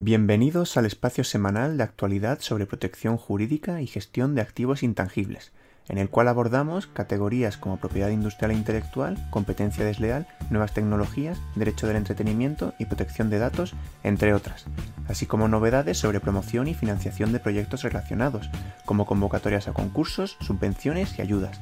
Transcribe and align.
Bienvenidos 0.00 0.76
al 0.76 0.86
espacio 0.86 1.24
semanal 1.24 1.76
de 1.76 1.82
actualidad 1.82 2.38
sobre 2.38 2.66
protección 2.66 3.16
jurídica 3.16 3.82
y 3.82 3.88
gestión 3.88 4.36
de 4.36 4.42
activos 4.42 4.84
intangibles, 4.84 5.50
en 5.88 5.98
el 5.98 6.08
cual 6.08 6.28
abordamos 6.28 6.86
categorías 6.86 7.56
como 7.56 7.78
propiedad 7.78 8.10
industrial 8.10 8.52
e 8.52 8.54
intelectual, 8.54 9.18
competencia 9.32 9.84
desleal, 9.84 10.28
nuevas 10.50 10.72
tecnologías, 10.72 11.40
derecho 11.56 11.88
del 11.88 11.96
entretenimiento 11.96 12.74
y 12.78 12.84
protección 12.84 13.28
de 13.28 13.40
datos, 13.40 13.74
entre 14.04 14.34
otras, 14.34 14.66
así 15.08 15.26
como 15.26 15.48
novedades 15.48 15.98
sobre 15.98 16.20
promoción 16.20 16.68
y 16.68 16.74
financiación 16.74 17.32
de 17.32 17.40
proyectos 17.40 17.82
relacionados, 17.82 18.48
como 18.84 19.04
convocatorias 19.04 19.66
a 19.66 19.72
concursos, 19.72 20.36
subvenciones 20.38 21.18
y 21.18 21.22
ayudas. 21.22 21.60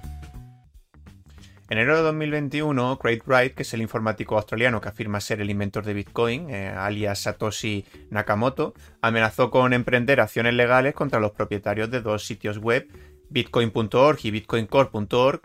En 1.69 1.79
enero 1.79 1.97
de 1.97 2.03
2021, 2.05 2.97
Craig 3.01 3.23
Wright, 3.27 3.55
que 3.55 3.63
es 3.63 3.75
el 3.75 3.83
informático 3.83 4.37
australiano 4.37 4.81
que 4.81 4.89
afirma 4.89 5.21
ser 5.21 5.41
el 5.41 5.51
inventor 5.51 5.85
de 5.85 5.95
Bitcoin, 5.95 6.49
eh, 6.49 6.69
alias 6.69 7.23
Satoshi 7.23 7.85
Nakamoto, 8.11 8.73
amenazó 9.03 9.51
con 9.51 9.73
emprender 9.73 10.21
acciones 10.21 10.55
legales 10.55 10.95
contra 10.95 11.19
los 11.19 11.33
propietarios 11.33 11.91
de 11.91 12.03
dos 12.03 12.25
sitios 12.25 12.59
web, 12.59 12.87
bitcoin.org 13.31 14.19
y 14.23 14.31
bitcoincore.org, 14.31 15.41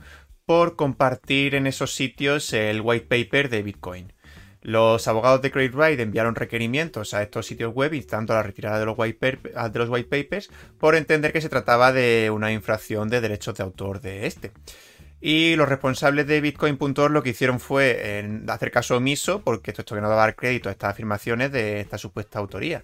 por 0.46 0.76
compartir 0.76 1.56
en 1.56 1.66
esos 1.66 1.96
sitios 1.96 2.54
el 2.54 2.82
white 2.82 3.08
paper 3.08 3.50
de 3.50 3.64
Bitcoin. 3.64 4.14
Los 4.62 5.08
abogados 5.08 5.42
de 5.42 5.50
Craig 5.50 5.72
Wright 5.74 6.00
enviaron 6.00 6.36
requerimientos 6.36 7.16
a 7.16 7.24
estos 7.24 7.48
sitios 7.48 7.74
web 7.74 7.96
instando 7.96 8.36
la 8.36 8.44
retirada 8.44 8.80
de 8.80 8.86
los, 8.86 8.96
white 8.96 9.40
de 9.42 9.80
los 9.80 9.90
white 9.90 10.24
papers 10.24 10.52
por 10.78 10.94
entender 10.94 11.34
que 11.34 11.42
se 11.42 11.50
trataba 11.50 11.92
de 11.92 12.30
una 12.30 12.52
infracción 12.52 13.10
de 13.10 13.22
derechos 13.22 13.56
de 13.56 13.64
autor 13.64 14.02
de 14.02 14.28
este. 14.28 14.52
Y 15.22 15.56
los 15.56 15.70
responsables 15.70 16.26
de 16.26 16.42
Bitcoin.org 16.42 17.12
lo 17.12 17.22
que 17.22 17.30
hicieron 17.30 17.60
fue 17.60 18.42
hacer 18.48 18.72
caso 18.72 18.98
omiso, 18.98 19.44
porque 19.44 19.70
esto, 19.72 19.84
esto 19.84 19.96
que 19.96 20.02
no 20.02 20.10
daba 20.10 20.32
crédito 20.34 20.68
a 20.68 20.72
estas 20.72 20.90
afirmaciones 20.92 21.52
de 21.52 21.80
esta 21.80 22.00
supuesta 22.00 22.40
autoría. 22.40 22.84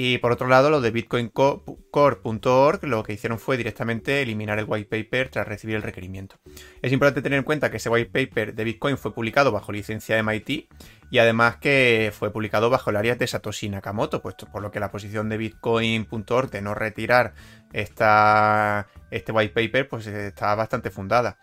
Y 0.00 0.18
por 0.18 0.30
otro 0.30 0.46
lado, 0.46 0.70
los 0.70 0.80
de 0.80 0.92
bitcoincore.org 0.92 2.84
lo 2.84 3.02
que 3.02 3.14
hicieron 3.14 3.40
fue 3.40 3.56
directamente 3.56 4.22
eliminar 4.22 4.60
el 4.60 4.66
white 4.68 4.88
paper 4.88 5.28
tras 5.28 5.48
recibir 5.48 5.74
el 5.74 5.82
requerimiento. 5.82 6.36
Es 6.82 6.92
importante 6.92 7.20
tener 7.20 7.40
en 7.40 7.44
cuenta 7.44 7.68
que 7.68 7.78
ese 7.78 7.88
white 7.88 8.12
paper 8.12 8.54
de 8.54 8.62
Bitcoin 8.62 8.96
fue 8.96 9.12
publicado 9.12 9.50
bajo 9.50 9.72
licencia 9.72 10.14
de 10.14 10.22
MIT 10.22 10.68
y 11.10 11.18
además 11.18 11.56
que 11.56 12.12
fue 12.16 12.32
publicado 12.32 12.70
bajo 12.70 12.90
el 12.90 12.96
área 12.96 13.16
de 13.16 13.26
Satoshi 13.26 13.70
Nakamoto, 13.70 14.22
puesto 14.22 14.46
por 14.46 14.62
lo 14.62 14.70
que 14.70 14.78
la 14.78 14.92
posición 14.92 15.28
de 15.28 15.36
bitcoin.org 15.36 16.48
de 16.48 16.62
no 16.62 16.74
retirar 16.74 17.34
esta, 17.72 18.86
este 19.10 19.32
white 19.32 19.52
paper 19.52 19.88
pues 19.88 20.06
está 20.06 20.54
bastante 20.54 20.90
fundada. 20.90 21.38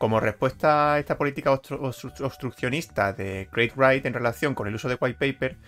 Como 0.00 0.18
respuesta 0.18 0.94
a 0.94 0.98
esta 0.98 1.16
política 1.16 1.52
obstruccionista 1.52 3.12
de 3.12 3.48
Great 3.52 3.76
Wright 3.76 4.04
en 4.04 4.14
relación 4.14 4.56
con 4.56 4.66
el 4.66 4.74
uso 4.74 4.88
de 4.88 4.98
white 5.00 5.32
paper, 5.32 5.58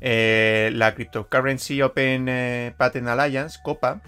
eh, 0.00 0.70
la 0.72 0.94
Cryptocurrency 0.94 1.82
Open 1.82 2.28
eh, 2.28 2.74
Patent 2.76 3.08
Alliance, 3.08 3.58
COPA, 3.62 4.02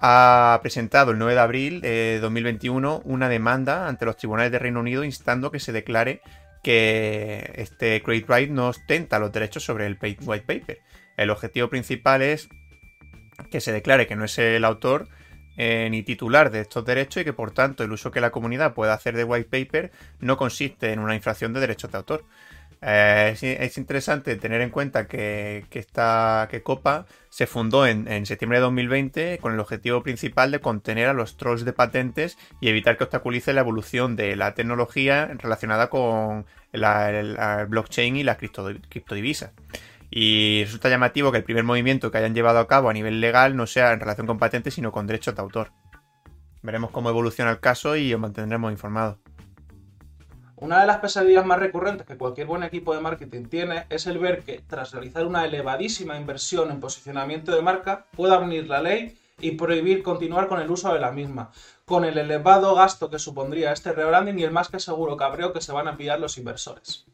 ha 0.00 0.58
presentado 0.62 1.10
el 1.10 1.18
9 1.18 1.34
de 1.34 1.40
abril 1.40 1.80
de 1.80 2.18
2021 2.20 3.02
una 3.04 3.28
demanda 3.28 3.88
ante 3.88 4.04
los 4.04 4.16
tribunales 4.16 4.52
de 4.52 4.58
Reino 4.58 4.80
Unido 4.80 5.04
instando 5.04 5.50
que 5.50 5.58
se 5.58 5.72
declare 5.72 6.20
que 6.62 7.52
este 7.56 8.02
Great 8.04 8.28
Wright 8.28 8.50
no 8.50 8.68
ostenta 8.68 9.18
los 9.18 9.32
derechos 9.32 9.64
sobre 9.64 9.86
el 9.86 9.98
white 10.00 10.44
paper. 10.46 10.78
El 11.16 11.30
objetivo 11.30 11.68
principal 11.68 12.22
es 12.22 12.48
que 13.50 13.60
se 13.60 13.72
declare 13.72 14.06
que 14.06 14.16
no 14.16 14.24
es 14.24 14.38
el 14.38 14.64
autor 14.64 15.08
eh, 15.56 15.88
ni 15.90 16.04
titular 16.04 16.50
de 16.50 16.60
estos 16.60 16.84
derechos 16.84 17.22
y 17.22 17.24
que 17.24 17.32
por 17.32 17.50
tanto 17.50 17.82
el 17.82 17.90
uso 17.90 18.12
que 18.12 18.20
la 18.20 18.30
comunidad 18.30 18.74
pueda 18.74 18.94
hacer 18.94 19.16
de 19.16 19.24
white 19.24 19.48
paper 19.50 19.90
no 20.20 20.36
consiste 20.36 20.92
en 20.92 21.00
una 21.00 21.16
infracción 21.16 21.52
de 21.52 21.60
derechos 21.60 21.90
de 21.90 21.98
autor. 21.98 22.24
Eh, 22.80 23.34
es, 23.60 23.76
interesante 23.76 24.36
tener 24.36 24.60
en 24.60 24.70
cuenta 24.70 25.08
que, 25.08 25.66
esta, 25.72 26.46
que 26.50 26.62
Copa 26.62 27.06
se 27.28 27.46
fundó 27.46 27.86
en, 27.86 28.24
septiembre 28.26 28.58
de 28.58 28.62
2020 28.62 29.38
con 29.38 29.52
el 29.52 29.60
objetivo 29.60 30.02
principal 30.02 30.50
de 30.52 30.60
contener 30.60 31.08
a 31.08 31.12
los 31.12 31.36
trolls 31.36 31.64
de 31.64 31.72
patentes 31.72 32.38
y 32.60 32.68
evitar 32.68 32.96
que 32.96 33.04
obstaculice 33.04 33.52
la 33.52 33.62
evolución 33.62 34.14
de 34.14 34.36
la 34.36 34.54
tecnología 34.54 35.26
relacionada 35.38 35.90
con 35.90 36.46
la, 36.72 37.66
blockchain 37.68 38.16
y 38.16 38.22
las 38.22 38.38
criptodivisas. 38.38 39.52
Y 40.10 40.62
resulta 40.64 40.88
llamativo 40.88 41.32
que 41.32 41.38
el 41.38 41.44
primer 41.44 41.64
movimiento 41.64 42.10
que 42.10 42.18
hayan 42.18 42.34
llevado 42.34 42.60
a 42.60 42.68
cabo 42.68 42.88
a 42.88 42.94
nivel 42.94 43.20
legal 43.20 43.56
no 43.56 43.66
sea 43.66 43.92
en 43.92 44.00
relación 44.00 44.26
con 44.26 44.38
patentes, 44.38 44.74
sino 44.74 44.92
con 44.92 45.06
derechos 45.06 45.34
de 45.34 45.42
autor. 45.42 45.72
Veremos 46.62 46.90
cómo 46.90 47.10
evoluciona 47.10 47.50
el 47.50 47.60
caso 47.60 47.96
y 47.96 48.12
os 48.14 48.20
mantendremos 48.20 48.72
informados. 48.72 49.18
Una 50.60 50.80
de 50.80 50.88
las 50.88 50.98
pesadillas 50.98 51.46
más 51.46 51.60
recurrentes 51.60 52.04
que 52.04 52.18
cualquier 52.18 52.48
buen 52.48 52.64
equipo 52.64 52.92
de 52.92 53.00
marketing 53.00 53.44
tiene 53.44 53.86
es 53.90 54.08
el 54.08 54.18
ver 54.18 54.42
que, 54.42 54.60
tras 54.66 54.90
realizar 54.90 55.24
una 55.24 55.44
elevadísima 55.44 56.16
inversión 56.16 56.72
en 56.72 56.80
posicionamiento 56.80 57.54
de 57.54 57.62
marca, 57.62 58.06
pueda 58.16 58.38
venir 58.38 58.66
la 58.66 58.82
ley 58.82 59.16
y 59.38 59.52
prohibir 59.52 60.02
continuar 60.02 60.48
con 60.48 60.60
el 60.60 60.68
uso 60.68 60.92
de 60.92 60.98
la 60.98 61.12
misma, 61.12 61.52
con 61.84 62.04
el 62.04 62.18
elevado 62.18 62.74
gasto 62.74 63.08
que 63.08 63.20
supondría 63.20 63.70
este 63.70 63.92
rebranding 63.92 64.36
y 64.40 64.42
el 64.42 64.50
más 64.50 64.68
que 64.68 64.80
seguro 64.80 65.16
cabreo 65.16 65.52
que 65.52 65.60
se 65.60 65.70
van 65.70 65.86
a 65.86 65.96
pillar 65.96 66.18
los 66.18 66.38
inversores. 66.38 67.06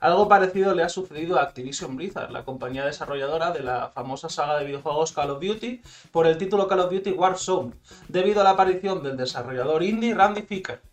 Algo 0.00 0.26
parecido 0.26 0.74
le 0.74 0.82
ha 0.82 0.88
sucedido 0.88 1.38
a 1.38 1.42
Activision 1.42 1.94
Blizzard, 1.94 2.32
la 2.32 2.44
compañía 2.44 2.84
desarrolladora 2.84 3.52
de 3.52 3.62
la 3.62 3.90
famosa 3.90 4.28
saga 4.28 4.58
de 4.58 4.64
videojuegos 4.64 5.12
Call 5.12 5.30
of 5.30 5.40
Duty, 5.40 5.82
por 6.10 6.26
el 6.26 6.36
título 6.36 6.66
Call 6.66 6.80
of 6.80 6.90
Duty 6.90 7.12
Warzone, 7.12 7.74
debido 8.08 8.40
a 8.40 8.44
la 8.44 8.50
aparición 8.50 9.04
del 9.04 9.16
desarrollador 9.16 9.84
indie 9.84 10.14
Randy 10.14 10.42
Ficker. 10.42 10.87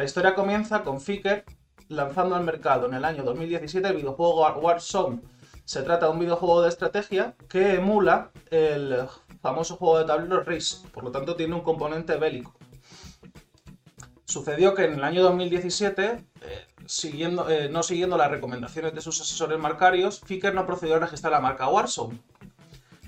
La 0.00 0.06
historia 0.06 0.34
comienza 0.34 0.82
con 0.82 0.98
Ficker 0.98 1.44
lanzando 1.88 2.34
al 2.34 2.42
mercado 2.42 2.86
en 2.86 2.94
el 2.94 3.04
año 3.04 3.22
2017 3.22 3.86
el 3.86 3.96
videojuego 3.96 4.50
Warzone. 4.50 5.20
Se 5.66 5.82
trata 5.82 6.06
de 6.06 6.12
un 6.12 6.18
videojuego 6.20 6.62
de 6.62 6.70
estrategia 6.70 7.34
que 7.50 7.74
emula 7.74 8.30
el 8.50 9.06
famoso 9.42 9.76
juego 9.76 9.98
de 9.98 10.06
tablero 10.06 10.42
Race, 10.42 10.88
por 10.94 11.04
lo 11.04 11.10
tanto 11.10 11.36
tiene 11.36 11.54
un 11.54 11.60
componente 11.60 12.16
bélico. 12.16 12.54
Sucedió 14.24 14.72
que 14.72 14.84
en 14.84 14.94
el 14.94 15.04
año 15.04 15.22
2017 15.22 16.24
siguiendo, 16.86 17.50
eh, 17.50 17.68
no 17.68 17.82
siguiendo 17.82 18.16
las 18.16 18.30
recomendaciones 18.30 18.94
de 18.94 19.02
sus 19.02 19.20
asesores 19.20 19.58
marcarios, 19.58 20.20
Ficker 20.24 20.54
no 20.54 20.64
procedió 20.64 20.96
a 20.96 21.00
registrar 21.00 21.32
la 21.32 21.40
marca 21.40 21.68
Warzone. 21.68 22.18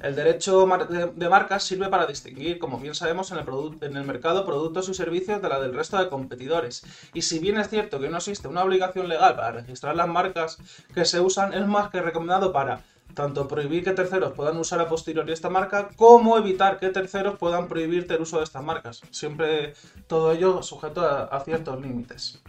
El 0.03 0.17
derecho 0.17 0.67
de 1.15 1.29
marcas 1.29 1.63
sirve 1.63 1.89
para 1.89 2.07
distinguir, 2.07 2.59
como 2.59 2.79
bien 2.79 2.95
sabemos, 2.95 3.31
en 3.31 3.39
el, 3.39 3.47
en 3.83 3.97
el, 3.97 4.05
mercado 4.05 4.45
productos 4.45 4.89
y 4.89 4.95
servicios 4.95 5.41
de 5.41 5.49
la 5.49 5.61
del 5.61 5.75
resto 5.75 5.97
de 5.97 6.09
competidores. 6.09 6.83
Y 7.15 7.23
si 7.23 7.39
bien 7.39 7.57
es 7.57 7.69
cierto 7.69 8.01
que 8.01 8.09
no 8.09 8.17
existe 8.17 8.49
una 8.49 8.65
obligación 8.65 9.09
legal 9.09 9.37
para 9.37 9.53
registrar 9.53 9.95
las 9.95 10.09
marcas 10.09 10.59
que 10.93 11.05
se 11.05 11.21
usan, 11.21 11.55
es 11.55 11.67
más 11.69 11.91
que 11.91 12.03
recomendado 12.03 12.53
para 12.53 12.83
tanto 13.15 13.47
prohibir 13.47 13.85
que 13.85 13.93
terceros 13.93 14.33
puedan 14.33 14.57
usar 14.57 14.81
a 14.81 14.89
posteriori 14.89 15.33
esta 15.33 15.51
marca, 15.51 15.91
como 15.95 16.37
evitar 16.37 16.81
que 16.81 16.89
terceros 16.89 17.39
puedan 17.39 17.69
prohibirte 17.69 18.15
el 18.15 18.23
uso 18.23 18.39
de 18.39 18.45
estas 18.45 18.65
marcas. 18.65 19.03
Siempre 19.11 19.75
todo 20.09 20.33
ello 20.33 20.63
sujeto 20.65 21.07
a 21.07 21.41
ciertos 21.45 21.81
límites. 21.81 22.43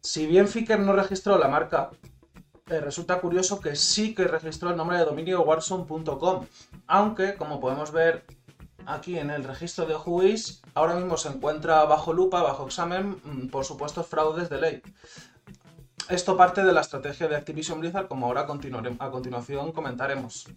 Si 0.00 0.26
bien 0.26 0.48
Ficker 0.48 0.78
no 0.78 0.92
registró 0.92 1.36
la 1.36 1.48
marca, 1.48 1.90
eh, 2.68 2.80
resulta 2.80 3.20
curioso 3.20 3.60
que 3.60 3.76
sí 3.76 4.14
que 4.14 4.24
registró 4.24 4.70
el 4.70 4.76
nombre 4.76 4.98
de 4.98 5.04
dominio 5.04 5.42
warzone.com, 5.42 6.46
aunque, 6.88 7.34
como 7.34 7.60
podemos 7.60 7.92
ver 7.92 8.24
aquí 8.86 9.18
en 9.18 9.30
el 9.30 9.44
registro 9.44 9.86
de 9.86 9.94
Whois, 9.94 10.62
ahora 10.74 10.94
mismo 10.94 11.16
se 11.16 11.28
encuentra 11.28 11.84
bajo 11.84 12.12
lupa, 12.12 12.42
bajo 12.42 12.66
examen, 12.66 13.20
mm, 13.22 13.48
por 13.48 13.64
supuestos 13.64 14.06
fraudes 14.06 14.48
de 14.48 14.60
ley. 14.60 14.82
Esto 16.08 16.36
parte 16.36 16.64
de 16.64 16.72
la 16.72 16.80
estrategia 16.80 17.28
de 17.28 17.36
Activision 17.36 17.80
Blizzard, 17.80 18.08
como 18.08 18.26
ahora 18.26 18.42
a 18.42 19.10
continuación 19.10 19.72
comentaremos. 19.72 20.48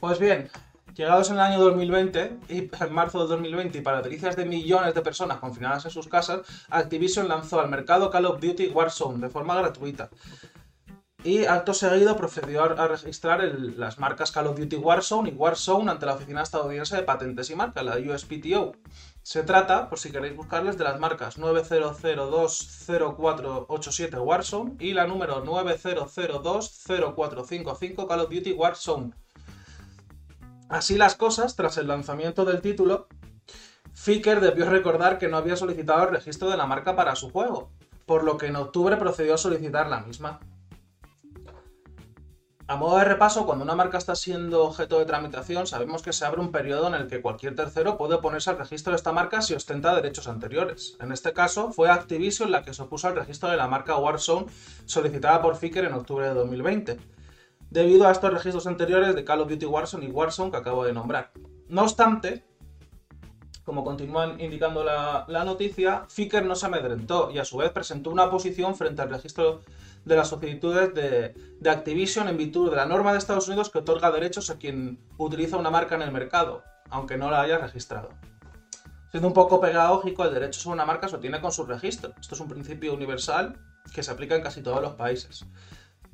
Pues 0.00 0.18
bien, 0.18 0.50
Llegados 0.98 1.30
en 1.30 1.36
el 1.36 1.42
año 1.42 1.60
2020 1.60 2.38
y 2.48 2.58
en 2.80 2.92
marzo 2.92 3.22
de 3.22 3.28
2020 3.28 3.78
y 3.78 3.80
para 3.82 4.02
delicias 4.02 4.34
de 4.34 4.44
millones 4.44 4.94
de 4.94 5.00
personas 5.00 5.38
confinadas 5.38 5.84
en 5.84 5.92
sus 5.92 6.08
casas, 6.08 6.40
Activision 6.70 7.28
lanzó 7.28 7.60
al 7.60 7.70
mercado 7.70 8.10
Call 8.10 8.26
of 8.26 8.40
Duty 8.40 8.68
Warzone 8.70 9.20
de 9.20 9.30
forma 9.30 9.54
gratuita. 9.54 10.10
Y 11.24 11.46
acto 11.46 11.74
seguido 11.74 12.16
procedió 12.16 12.62
a 12.62 12.86
registrar 12.86 13.42
las 13.42 13.98
marcas 13.98 14.30
Call 14.30 14.46
of 14.46 14.56
Duty 14.56 14.76
Warzone 14.76 15.30
y 15.30 15.32
Warzone 15.32 15.90
ante 15.90 16.06
la 16.06 16.14
Oficina 16.14 16.42
Estadounidense 16.42 16.94
de 16.94 17.02
Patentes 17.02 17.50
y 17.50 17.56
Marcas, 17.56 17.84
la 17.84 17.96
USPTO. 17.96 18.76
Se 19.22 19.42
trata, 19.42 19.88
por 19.88 19.98
si 19.98 20.12
queréis 20.12 20.36
buscarles, 20.36 20.78
de 20.78 20.84
las 20.84 21.00
marcas 21.00 21.36
90020487 21.36 24.20
Warzone 24.20 24.76
y 24.78 24.92
la 24.92 25.08
número 25.08 25.44
90020455 25.44 28.06
Call 28.06 28.20
of 28.20 28.30
Duty 28.30 28.52
Warzone. 28.52 29.10
Así 30.68 30.96
las 30.96 31.16
cosas, 31.16 31.56
tras 31.56 31.78
el 31.78 31.88
lanzamiento 31.88 32.44
del 32.44 32.60
título, 32.60 33.08
Ficker 33.92 34.40
debió 34.40 34.70
recordar 34.70 35.18
que 35.18 35.26
no 35.26 35.36
había 35.36 35.56
solicitado 35.56 36.04
el 36.04 36.10
registro 36.10 36.48
de 36.48 36.56
la 36.56 36.66
marca 36.66 36.94
para 36.94 37.16
su 37.16 37.30
juego, 37.30 37.72
por 38.06 38.22
lo 38.22 38.38
que 38.38 38.46
en 38.46 38.54
octubre 38.54 38.96
procedió 38.96 39.34
a 39.34 39.38
solicitar 39.38 39.88
la 39.88 39.98
misma. 40.00 40.38
A 42.70 42.76
modo 42.76 42.98
de 42.98 43.04
repaso, 43.06 43.46
cuando 43.46 43.64
una 43.64 43.74
marca 43.74 43.96
está 43.96 44.14
siendo 44.14 44.62
objeto 44.64 44.98
de 44.98 45.06
tramitación, 45.06 45.66
sabemos 45.66 46.02
que 46.02 46.12
se 46.12 46.26
abre 46.26 46.42
un 46.42 46.52
periodo 46.52 46.86
en 46.88 46.92
el 46.92 47.06
que 47.06 47.22
cualquier 47.22 47.56
tercero 47.56 47.96
puede 47.96 48.16
oponerse 48.16 48.50
al 48.50 48.58
registro 48.58 48.90
de 48.90 48.96
esta 48.96 49.10
marca 49.10 49.40
si 49.40 49.54
ostenta 49.54 49.94
derechos 49.94 50.28
anteriores. 50.28 50.94
En 51.00 51.10
este 51.10 51.32
caso, 51.32 51.72
fue 51.72 51.88
Activision 51.88 52.50
la 52.50 52.62
que 52.62 52.74
se 52.74 52.82
opuso 52.82 53.08
al 53.08 53.16
registro 53.16 53.48
de 53.48 53.56
la 53.56 53.68
marca 53.68 53.96
Warzone 53.96 54.48
solicitada 54.84 55.40
por 55.40 55.56
Ficker 55.56 55.86
en 55.86 55.94
octubre 55.94 56.28
de 56.28 56.34
2020. 56.34 56.98
debido 57.70 58.06
a 58.06 58.12
estos 58.12 58.34
registros 58.34 58.66
anteriores 58.66 59.14
de 59.14 59.24
Call 59.24 59.40
of 59.40 59.48
Duty 59.48 59.64
Warzone 59.64 60.04
y 60.04 60.10
Warzone 60.10 60.50
que 60.50 60.58
acabo 60.58 60.84
de 60.84 60.92
nombrar. 60.92 61.32
No 61.68 61.84
obstante, 61.84 62.44
como 63.64 63.82
continúa 63.82 64.34
indicando 64.38 64.84
la, 64.84 65.44
noticia, 65.46 66.04
Ficker 66.08 66.44
no 66.44 66.54
se 66.54 66.66
amedrentó 66.66 67.30
y 67.30 67.38
a 67.38 67.46
su 67.46 67.56
vez 67.56 67.70
presentó 67.70 68.10
una 68.10 68.30
posición 68.30 68.74
frente 68.74 69.00
al 69.00 69.08
registro 69.08 69.60
de 70.04 70.16
las 70.16 70.28
solicitudes 70.28 70.94
de, 70.94 71.70
Activision 71.70 72.28
en 72.28 72.36
virtud 72.36 72.70
de 72.70 72.76
la 72.76 72.86
norma 72.86 73.12
de 73.12 73.18
Estados 73.18 73.48
Unidos 73.48 73.70
que 73.70 73.78
otorga 73.78 74.10
derechos 74.10 74.50
a 74.50 74.58
quien 74.58 74.98
utiliza 75.18 75.56
una 75.56 75.70
marca 75.70 75.94
en 75.94 76.02
el 76.02 76.12
mercado, 76.12 76.62
aunque 76.90 77.16
no 77.16 77.30
la 77.30 77.42
haya 77.42 77.58
registrado. 77.58 78.10
Siendo 79.10 79.28
un 79.28 79.34
poco 79.34 79.60
pedagógico, 79.60 80.24
el 80.24 80.34
derecho 80.34 80.60
sobre 80.60 80.74
una 80.74 80.86
marca 80.86 81.08
se 81.08 81.16
obtiene 81.16 81.40
con 81.40 81.52
su 81.52 81.64
registro. 81.64 82.12
Esto 82.20 82.34
es 82.34 82.40
un 82.40 82.48
principio 82.48 82.92
universal 82.92 83.58
que 83.94 84.02
se 84.02 84.10
aplica 84.10 84.34
en 84.34 84.42
casi 84.42 84.62
todos 84.62 84.82
los 84.82 84.94
países. 84.94 85.46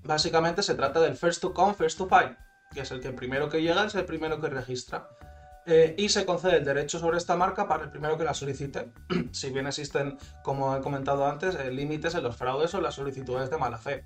Básicamente 0.04 0.62
se 0.62 0.74
trata 0.74 1.00
del 1.00 1.16
first 1.16 1.40
to 1.40 1.52
come, 1.52 1.74
first 1.74 1.98
to 1.98 2.06
file, 2.06 2.36
que 2.72 2.80
es 2.80 2.90
el 2.90 3.00
que 3.00 3.10
primero 3.10 3.48
que 3.48 3.62
llega 3.62 3.84
es 3.84 3.94
el 3.94 4.04
primero 4.04 4.40
que 4.40 4.48
registra. 4.48 5.08
Eh, 5.66 5.94
y 5.96 6.10
se 6.10 6.26
concede 6.26 6.58
el 6.58 6.64
derecho 6.64 6.98
sobre 6.98 7.16
esta 7.16 7.36
marca 7.36 7.66
para 7.66 7.84
el 7.84 7.90
primero 7.90 8.18
que 8.18 8.24
la 8.24 8.34
solicite, 8.34 8.90
si 9.32 9.50
bien 9.50 9.66
existen, 9.66 10.18
como 10.42 10.76
he 10.76 10.82
comentado 10.82 11.26
antes, 11.26 11.54
eh, 11.54 11.70
límites 11.70 12.14
en 12.14 12.22
los 12.22 12.36
fraudes 12.36 12.74
o 12.74 12.82
las 12.82 12.96
solicitudes 12.96 13.48
de 13.48 13.56
mala 13.56 13.78
fe. 13.78 14.04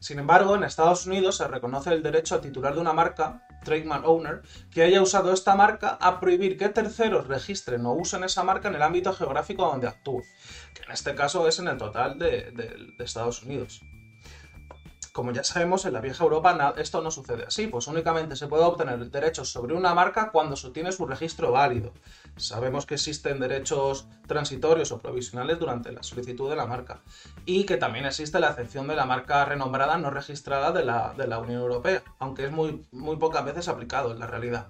Sin 0.00 0.18
embargo, 0.18 0.54
en 0.54 0.64
Estados 0.64 1.06
Unidos 1.06 1.36
se 1.36 1.48
reconoce 1.48 1.90
el 1.90 2.02
derecho 2.02 2.34
al 2.34 2.40
titular 2.42 2.74
de 2.74 2.80
una 2.80 2.92
marca, 2.92 3.46
trademark 3.64 4.06
owner, 4.06 4.42
que 4.70 4.82
haya 4.82 5.00
usado 5.00 5.32
esta 5.32 5.54
marca 5.54 5.96
a 6.00 6.20
prohibir 6.20 6.58
que 6.58 6.68
terceros 6.68 7.26
registren 7.26 7.86
o 7.86 7.94
usen 7.94 8.24
esa 8.24 8.42
marca 8.42 8.68
en 8.68 8.74
el 8.74 8.82
ámbito 8.82 9.14
geográfico 9.14 9.64
donde 9.64 9.88
actúe, 9.88 10.22
que 10.74 10.82
en 10.82 10.90
este 10.90 11.14
caso 11.14 11.48
es 11.48 11.58
en 11.58 11.68
el 11.68 11.78
total 11.78 12.18
de 12.18 12.94
Estados 12.98 13.42
Unidos 13.44 13.80
como 15.12 15.32
ya 15.32 15.44
sabemos, 15.44 15.84
en 15.84 15.92
la 15.92 16.00
vieja 16.00 16.24
Europa 16.24 16.74
esto 16.78 17.02
no 17.02 17.10
sucede 17.10 17.44
así, 17.46 17.66
pues 17.66 17.86
únicamente 17.86 18.34
se 18.34 18.46
puede 18.46 18.64
obtener 18.64 19.10
derechos 19.10 19.50
sobre 19.50 19.74
una 19.74 19.94
marca 19.94 20.30
cuando 20.30 20.56
se 20.56 20.68
obtiene 20.68 20.90
su 20.90 21.06
registro 21.06 21.52
válido. 21.52 21.92
Sabemos 22.36 22.86
que 22.86 22.94
existen 22.94 23.38
derechos 23.38 24.08
transitorios 24.26 24.90
o 24.90 24.98
provisionales 24.98 25.58
durante 25.58 25.92
la 25.92 26.02
solicitud 26.02 26.48
de 26.48 26.56
la 26.56 26.66
marca 26.66 27.02
y 27.44 27.64
que 27.64 27.76
también 27.76 28.06
existe 28.06 28.40
la 28.40 28.48
excepción 28.48 28.88
de 28.88 28.96
la 28.96 29.04
marca 29.04 29.44
renombrada 29.44 29.98
no 29.98 30.10
registrada 30.10 30.72
de 30.72 30.84
la, 30.84 31.12
de 31.14 31.26
la 31.26 31.38
Unión 31.38 31.60
Europea, 31.60 32.02
aunque 32.18 32.46
es 32.46 32.50
muy, 32.50 32.86
muy 32.90 33.16
pocas 33.16 33.44
veces 33.44 33.68
aplicado 33.68 34.12
en 34.12 34.18
la 34.18 34.26
realidad. 34.26 34.68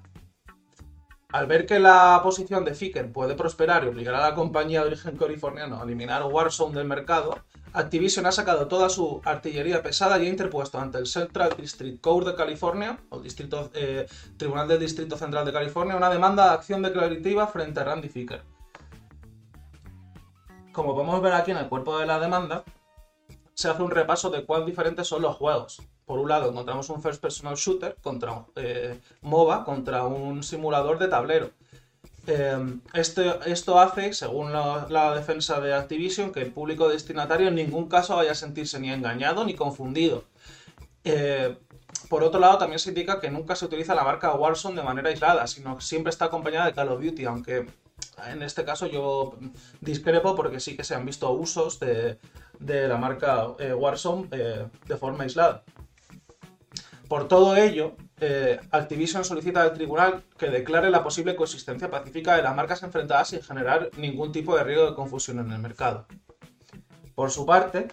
Al 1.32 1.46
ver 1.46 1.64
que 1.64 1.78
la 1.78 2.20
posición 2.22 2.64
de 2.64 2.74
Ficker 2.74 3.10
puede 3.10 3.34
prosperar 3.34 3.84
y 3.84 3.86
obligar 3.86 4.14
a 4.16 4.28
la 4.28 4.34
compañía 4.34 4.80
de 4.80 4.88
origen 4.88 5.16
californiano 5.16 5.80
a 5.80 5.84
eliminar 5.84 6.24
Warzone 6.24 6.74
del 6.74 6.86
mercado, 6.86 7.38
Activision 7.74 8.26
ha 8.26 8.32
sacado 8.32 8.68
toda 8.68 8.90
su 8.90 9.22
artillería 9.24 9.82
pesada 9.82 10.18
y 10.18 10.26
ha 10.26 10.28
interpuesto 10.28 10.78
ante 10.78 10.98
el 10.98 11.06
Central 11.06 11.54
District 11.58 12.02
Court 12.02 12.26
de 12.26 12.34
California, 12.34 12.98
o 13.08 13.22
eh, 13.74 14.06
Tribunal 14.36 14.68
del 14.68 14.80
Distrito 14.80 15.16
Central 15.16 15.46
de 15.46 15.52
California, 15.52 15.96
una 15.96 16.10
demanda 16.10 16.48
de 16.48 16.54
acción 16.54 16.82
declarativa 16.82 17.46
frente 17.46 17.80
a 17.80 17.84
Randy 17.84 18.08
Ficker. 18.10 18.42
Como 20.72 20.94
podemos 20.94 21.22
ver 21.22 21.32
aquí 21.32 21.50
en 21.50 21.58
el 21.58 21.68
cuerpo 21.68 21.98
de 21.98 22.06
la 22.06 22.20
demanda, 22.20 22.64
se 23.54 23.68
hace 23.68 23.82
un 23.82 23.90
repaso 23.90 24.28
de 24.28 24.44
cuán 24.44 24.66
diferentes 24.66 25.06
son 25.06 25.22
los 25.22 25.36
juegos. 25.36 25.82
Por 26.04 26.18
un 26.18 26.28
lado, 26.28 26.50
encontramos 26.50 26.90
un 26.90 27.00
first 27.00 27.22
personal 27.22 27.54
shooter 27.56 27.96
contra 28.02 28.44
eh, 28.56 29.00
MOBA 29.22 29.64
contra 29.64 30.04
un 30.04 30.42
simulador 30.42 30.98
de 30.98 31.08
tablero. 31.08 31.50
Em, 32.26 32.80
esto 32.94 33.80
hace, 33.80 34.12
según 34.12 34.52
la, 34.52 35.14
defensa 35.14 35.60
de 35.60 35.74
Activision, 35.74 36.32
que 36.32 36.40
el 36.40 36.52
público 36.52 36.88
destinatario 36.88 37.48
en 37.48 37.56
ningún 37.56 37.88
caso 37.88 38.16
vaya 38.16 38.32
a 38.32 38.36
sentirse 38.36 38.78
ni 38.78 38.90
engañado 38.92 39.44
ni 39.44 39.54
confundido. 39.54 40.24
Eh, 41.04 41.56
por 42.08 42.22
otro 42.22 42.38
lado, 42.38 42.58
también 42.58 42.78
se 42.78 42.90
indica 42.90 43.20
que 43.20 43.30
nunca 43.30 43.56
se 43.56 43.64
utiliza 43.64 43.94
la 43.94 44.04
marca 44.04 44.34
Warzone 44.34 44.76
de 44.76 44.82
manera 44.82 45.08
aislada, 45.08 45.46
sino 45.46 45.76
que 45.76 45.82
siempre 45.82 46.10
está 46.10 46.26
acompañada 46.26 46.66
de 46.66 46.74
Call 46.74 46.90
of 46.90 47.02
Duty, 47.02 47.24
aunque 47.24 47.66
en 48.28 48.42
este 48.42 48.64
caso 48.64 48.86
yo 48.86 49.36
discrepo 49.80 50.36
porque 50.36 50.60
sí 50.60 50.76
que 50.76 50.84
se 50.84 50.94
han 50.94 51.04
visto 51.04 51.30
usos 51.32 51.80
de, 51.80 52.18
la 52.60 52.96
marca 52.96 53.48
eh, 53.58 53.72
Warzone 53.72 54.28
eh, 54.30 54.66
de 54.86 54.96
forma 54.96 55.24
aislada. 55.24 55.64
Por 57.08 57.28
todo 57.28 57.56
ello, 57.56 57.96
eh, 58.24 58.60
Activision 58.70 59.24
solicita 59.24 59.62
al 59.62 59.74
tribunal 59.74 60.22
que 60.38 60.46
declare 60.48 60.90
la 60.90 61.02
posible 61.02 61.34
coexistencia 61.34 61.90
pacífica 61.90 62.36
de 62.36 62.42
las 62.42 62.54
marcas 62.54 62.82
enfrentadas 62.84 63.28
sin 63.28 63.42
generar 63.42 63.90
ningún 63.96 64.30
tipo 64.30 64.56
de 64.56 64.62
riesgo 64.62 64.86
de 64.86 64.94
confusión 64.94 65.40
en 65.40 65.50
el 65.50 65.58
mercado. 65.58 66.06
Por 67.16 67.32
su 67.32 67.44
parte, 67.44 67.88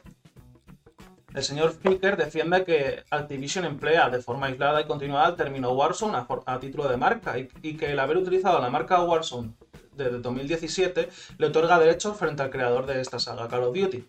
el 1.34 1.44
señor 1.44 1.74
Ficker 1.74 2.16
defiende 2.16 2.64
que 2.64 3.04
Activision 3.10 3.66
emplea 3.66 4.12
de 4.12 4.22
forma 4.22 4.46
aislada 4.46 4.82
y 4.82 4.86
continuada 4.86 5.30
el 5.30 5.36
término 5.36 5.72
Warzone 5.72 6.16
a, 6.46 6.60
título 6.60 6.88
de 6.88 6.98
marca 6.98 7.40
y, 7.40 7.50
y, 7.64 7.76
que 7.76 7.92
el 7.92 8.00
haber 8.00 8.18
utilizado 8.18 8.62
la 8.62 8.70
marca 8.70 9.02
Warzone 9.02 9.54
desde 9.96 10.20
2017 10.20 11.10
le 11.40 11.48
otorga 11.48 11.80
derechos 11.80 12.16
frente 12.18 12.44
al 12.44 12.52
creador 12.52 12.86
de 12.86 13.02
esta 13.02 13.18
saga 13.18 13.48
Call 13.48 13.64
of 13.64 13.76
Duty. 13.76 14.06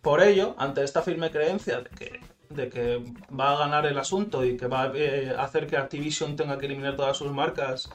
Por 0.00 0.22
ello, 0.22 0.54
ante 0.56 0.82
esta 0.84 1.02
firme 1.02 1.30
creencia 1.30 1.82
de 1.82 1.90
que 1.90 2.20
de 2.50 2.68
que 2.68 3.04
va 3.38 3.52
a 3.52 3.58
ganar 3.58 3.86
el 3.86 3.98
asunto 3.98 4.44
y 4.44 4.56
que 4.56 4.66
va 4.66 4.84
a 4.84 4.92
eh, 4.94 5.34
hacer 5.38 5.66
que 5.66 5.76
Activision 5.76 6.36
tenga 6.36 6.58
que 6.58 6.66
eliminar 6.66 6.96
todas 6.96 7.16
sus 7.16 7.32
marcas, 7.32 7.90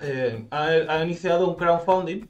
eh, 0.00 0.46
ha, 0.50 1.02
iniciado 1.04 1.48
un 1.48 1.54
crowdfunding 1.54 2.28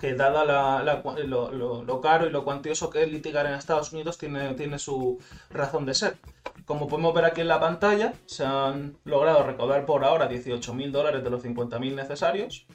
que 0.00 0.14
dada 0.14 0.44
lo, 0.44 2.00
caro 2.00 2.26
y 2.26 2.30
lo 2.30 2.44
cuantioso 2.44 2.88
que 2.88 3.02
es 3.02 3.12
litigar 3.12 3.46
en 3.46 3.54
Estados 3.54 3.92
Unidos 3.92 4.16
tiene, 4.16 4.54
tiene 4.54 4.78
su 4.78 5.18
razón 5.50 5.84
de 5.84 5.94
ser. 5.94 6.16
Como 6.64 6.86
podemos 6.86 7.14
ver 7.14 7.24
aquí 7.24 7.40
en 7.40 7.48
la 7.48 7.60
pantalla, 7.60 8.14
se 8.26 8.44
han 8.44 8.96
logrado 9.04 9.42
recaudar 9.42 9.86
por 9.86 10.04
ahora 10.04 10.30
18.000 10.30 10.90
dólares 10.90 11.24
de 11.24 11.30
los 11.30 11.42
50.000 11.44 11.94
necesarios 11.94 12.66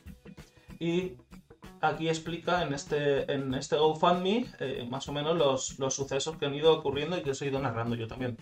y 0.79 1.13
aquí 1.83 2.07
explica 2.07 2.63
en 2.63 2.73
este, 2.73 3.31
en 3.31 3.53
este 3.53 3.75
GoFundMe 3.75 4.47
eh, 4.59 4.87
más 4.89 5.07
o 5.09 5.11
menos 5.11 5.37
los, 5.77 5.93
sucesos 5.93 6.37
que 6.37 6.45
han 6.45 6.55
ido 6.55 6.73
ocurriendo 6.73 7.17
y 7.17 7.21
que 7.21 7.31
os 7.31 7.41
he 7.41 7.47
ido 7.47 7.59
narrando 7.59 7.95
yo 7.95 8.07
también. 8.07 8.37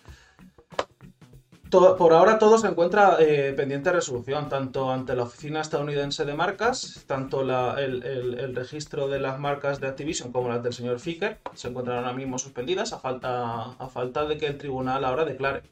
por 1.69 2.13
ahora 2.13 2.37
todo 2.37 2.59
se 2.59 2.67
encuentra 2.67 3.17
eh, 3.19 3.53
pendiente 3.57 3.89
de 3.89 3.95
resolución, 3.95 4.47
tanto 4.47 4.91
ante 4.91 5.15
la 5.15 5.23
Oficina 5.23 5.61
Estadounidense 5.61 6.23
de 6.23 6.35
Marcas, 6.35 7.03
tanto 7.07 7.41
el, 7.77 8.55
registro 8.55 9.07
de 9.07 9.19
las 9.19 9.39
marcas 9.39 9.79
de 9.79 9.87
Activision 9.87 10.31
como 10.31 10.49
las 10.49 10.61
del 10.61 10.73
señor 10.73 10.99
Ficker 10.99 11.39
se 11.55 11.69
encuentran 11.69 11.97
ahora 11.97 12.13
mismo 12.13 12.37
suspendidas 12.37 12.93
a 12.93 12.99
falta, 12.99 13.71
a 13.71 13.87
falta 13.89 14.25
de 14.25 14.37
que 14.37 14.45
el 14.45 14.57
tribunal 14.59 15.03
ahora 15.03 15.25
declare 15.25 15.63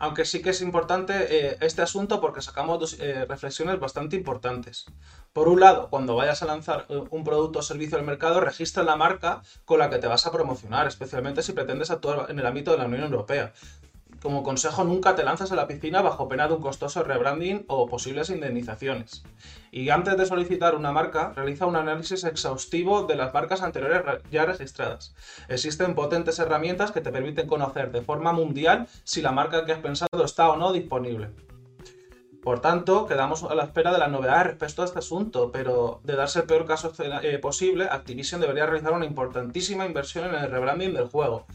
aunque 0.00 0.24
sí 0.24 0.42
que 0.42 0.50
es 0.50 0.62
importante 0.62 1.12
eh, 1.28 1.58
este 1.60 1.82
asunto 1.82 2.20
porque 2.20 2.40
sacamos 2.40 2.80
dos 2.80 2.96
eh, 2.98 3.26
reflexiones 3.26 3.78
bastante 3.78 4.16
importantes. 4.16 4.86
Por 5.32 5.46
un 5.46 5.60
lado, 5.60 5.88
cuando 5.90 6.16
vayas 6.16 6.42
a 6.42 6.46
lanzar 6.46 6.86
eh, 6.88 7.02
un 7.10 7.22
producto 7.22 7.58
o 7.58 7.62
servicio 7.62 7.98
al 7.98 8.04
mercado, 8.04 8.40
registra 8.40 8.82
la 8.82 8.96
marca 8.96 9.42
con 9.66 9.78
la 9.78 9.90
que 9.90 9.98
te 9.98 10.06
vas 10.06 10.26
a 10.26 10.32
promocionar, 10.32 10.86
especialmente 10.86 11.42
si 11.42 11.52
pretendes 11.52 11.90
actuar 11.90 12.30
en 12.30 12.38
el 12.38 12.46
ámbito 12.46 12.72
de 12.72 12.78
la 12.78 12.86
Unión 12.86 13.02
Europea. 13.02 13.52
Como 14.22 14.42
consejo, 14.42 14.84
nunca 14.84 15.14
te 15.14 15.24
lanzas 15.24 15.50
a 15.50 15.56
la 15.56 15.66
piscina 15.66 16.02
bajo 16.02 16.28
pena 16.28 16.46
de 16.46 16.52
un 16.52 16.60
costoso 16.60 17.02
rebranding 17.02 17.64
o 17.68 17.86
posibles 17.86 18.28
indemnizaciones. 18.28 19.22
Y 19.70 19.88
antes 19.88 20.18
de 20.18 20.26
solicitar 20.26 20.74
una 20.74 20.92
marca, 20.92 21.32
realiza 21.34 21.64
un 21.64 21.76
análisis 21.76 22.24
exhaustivo 22.24 23.04
de 23.04 23.16
las 23.16 23.32
marcas 23.32 23.62
anteriores 23.62 24.02
ya 24.30 24.44
registradas. 24.44 25.14
Existen 25.48 25.94
potentes 25.94 26.38
herramientas 26.38 26.92
que 26.92 27.00
te 27.00 27.10
permiten 27.10 27.46
conocer 27.46 27.92
de 27.92 28.02
forma 28.02 28.32
mundial 28.32 28.88
si 29.04 29.22
la 29.22 29.32
marca 29.32 29.64
que 29.64 29.72
has 29.72 29.78
pensado 29.78 30.22
está 30.22 30.50
o 30.50 30.58
no 30.58 30.72
disponible. 30.72 31.30
Por 32.42 32.60
tanto, 32.60 33.06
quedamos 33.06 33.42
a 33.44 33.54
la 33.54 33.64
espera 33.64 33.92
de 33.92 33.98
las 33.98 34.10
novedades 34.10 34.48
respecto 34.48 34.82
a 34.82 34.86
este 34.86 34.98
asunto, 34.98 35.50
pero 35.50 36.00
de 36.04 36.16
darse 36.16 36.40
el 36.40 36.46
peor 36.46 36.66
caso 36.66 36.92
eh, 37.22 37.38
posible, 37.38 37.84
Activision 37.90 38.40
debería 38.40 38.66
realizar 38.66 38.92
una 38.92 39.04
importantísima 39.06 39.86
inversión 39.86 40.26
en 40.26 40.34
el 40.34 40.50
rebranding 40.50 40.92
del 40.92 41.08
juego 41.08 41.46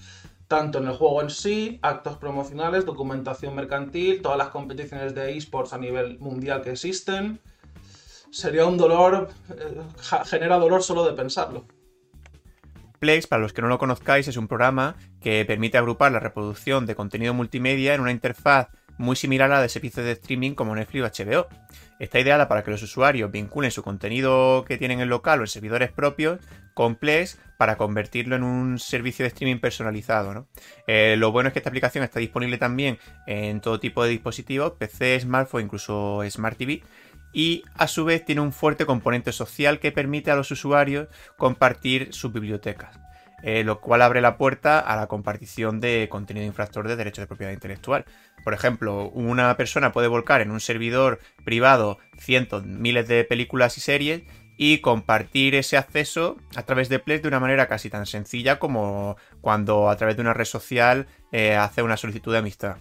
tanto 0.47 0.77
en 0.77 0.87
el 0.87 0.93
juego 0.93 1.21
en 1.21 1.29
sí, 1.29 1.79
actos 1.81 2.17
promocionales, 2.17 2.85
documentación 2.85 3.55
mercantil, 3.55 4.21
todas 4.21 4.37
las 4.37 4.49
competiciones 4.49 5.15
de 5.15 5.35
esports 5.35 5.73
a 5.73 5.77
nivel 5.77 6.19
mundial 6.19 6.61
que 6.61 6.71
existen. 6.71 7.39
Sería 8.31 8.65
un 8.65 8.77
dolor, 8.77 9.29
eh, 9.49 9.81
genera 10.25 10.57
dolor 10.57 10.83
solo 10.83 11.05
de 11.05 11.13
pensarlo. 11.13 11.65
Plex, 12.99 13.27
para 13.27 13.41
los 13.41 13.53
que 13.53 13.61
no 13.61 13.67
lo 13.67 13.77
conozcáis, 13.77 14.27
es 14.27 14.37
un 14.37 14.47
programa 14.47 14.95
que 15.21 15.45
permite 15.45 15.77
agrupar 15.77 16.11
la 16.11 16.19
reproducción 16.19 16.85
de 16.85 16.95
contenido 16.95 17.33
multimedia 17.33 17.93
en 17.93 18.01
una 18.01 18.11
interfaz 18.11 18.67
muy 18.97 19.15
similar 19.15 19.51
a 19.51 19.55
la 19.55 19.61
de 19.61 19.69
servicios 19.69 20.05
de 20.05 20.13
streaming 20.13 20.51
como 20.51 20.75
Netflix 20.75 21.03
o 21.03 21.23
HBO. 21.23 21.47
Está 21.99 22.19
ideada 22.19 22.47
para 22.47 22.63
que 22.63 22.71
los 22.71 22.83
usuarios 22.83 23.31
vinculen 23.31 23.71
su 23.71 23.81
contenido 23.81 24.65
que 24.67 24.77
tienen 24.77 24.99
en 24.99 25.09
local 25.09 25.39
o 25.39 25.43
en 25.43 25.47
servidores 25.47 25.91
propios 25.91 26.39
con 26.73 26.95
Plex 26.95 27.39
para 27.57 27.77
convertirlo 27.77 28.35
en 28.35 28.43
un 28.43 28.79
servicio 28.79 29.23
de 29.23 29.29
streaming 29.29 29.59
personalizado. 29.59 30.47
Eh, 30.87 31.15
lo 31.17 31.31
bueno 31.31 31.47
es 31.47 31.53
que 31.53 31.59
esta 31.59 31.69
aplicación 31.69 32.03
está 32.03 32.19
disponible 32.19 32.57
también 32.57 32.99
en 33.27 33.61
todo 33.61 33.79
tipo 33.79 34.03
de 34.03 34.09
dispositivos, 34.09 34.73
PC, 34.73 35.21
smartphone, 35.21 35.63
incluso 35.63 36.21
Smart 36.29 36.57
TV. 36.57 36.83
Y 37.31 37.63
a 37.75 37.87
su 37.87 38.05
vez 38.05 38.23
tiene 38.25 38.41
un 38.41 38.53
fuerte 38.53 38.85
componente 38.85 39.31
social 39.31 39.79
que 39.79 39.91
permite 39.91 40.31
a 40.31 40.35
los 40.35 40.51
usuarios 40.51 41.07
compartir 41.37 42.13
sus 42.13 42.31
bibliotecas. 42.31 42.99
Eh, 43.45 43.63
lo 43.63 43.79
cual 43.79 44.01
abre 44.01 44.21
la 44.21 44.37
puerta 44.37 44.79
a 44.79 44.95
la 44.95 45.05
compartición 45.05 45.79
de 45.79 46.07
contenido 46.09 46.47
infractor 46.47 46.87
de 46.87 46.95
derechos 46.95 47.21
de 47.21 47.27
propiedad 47.27 47.53
intelectual. 47.53 48.03
Por 48.43 48.55
ejemplo, 48.55 49.09
una 49.11 49.55
persona 49.55 49.91
puede 49.91 50.07
volcar 50.07 50.41
en 50.41 50.49
un 50.49 50.59
servidor 50.59 51.19
privado 51.43 51.99
cientos, 52.17 52.65
miles 52.65 53.07
de 53.07 53.23
películas 53.23 53.77
y 53.77 53.81
series 53.81 54.23
y 54.57 54.79
compartir 54.79 55.53
ese 55.53 55.77
acceso 55.77 56.37
a 56.55 56.63
través 56.63 56.89
de 56.89 56.97
Plex 56.97 57.21
de 57.21 57.27
una 57.27 57.39
manera 57.39 57.67
casi 57.67 57.87
tan 57.87 58.07
sencilla 58.07 58.57
como 58.57 59.15
cuando 59.41 59.91
a 59.91 59.95
través 59.95 60.15
de 60.15 60.23
una 60.23 60.33
red 60.33 60.45
social 60.45 61.05
eh, 61.31 61.55
hace 61.55 61.83
una 61.83 61.97
solicitud 61.97 62.31
de 62.31 62.39
amistad. 62.39 62.77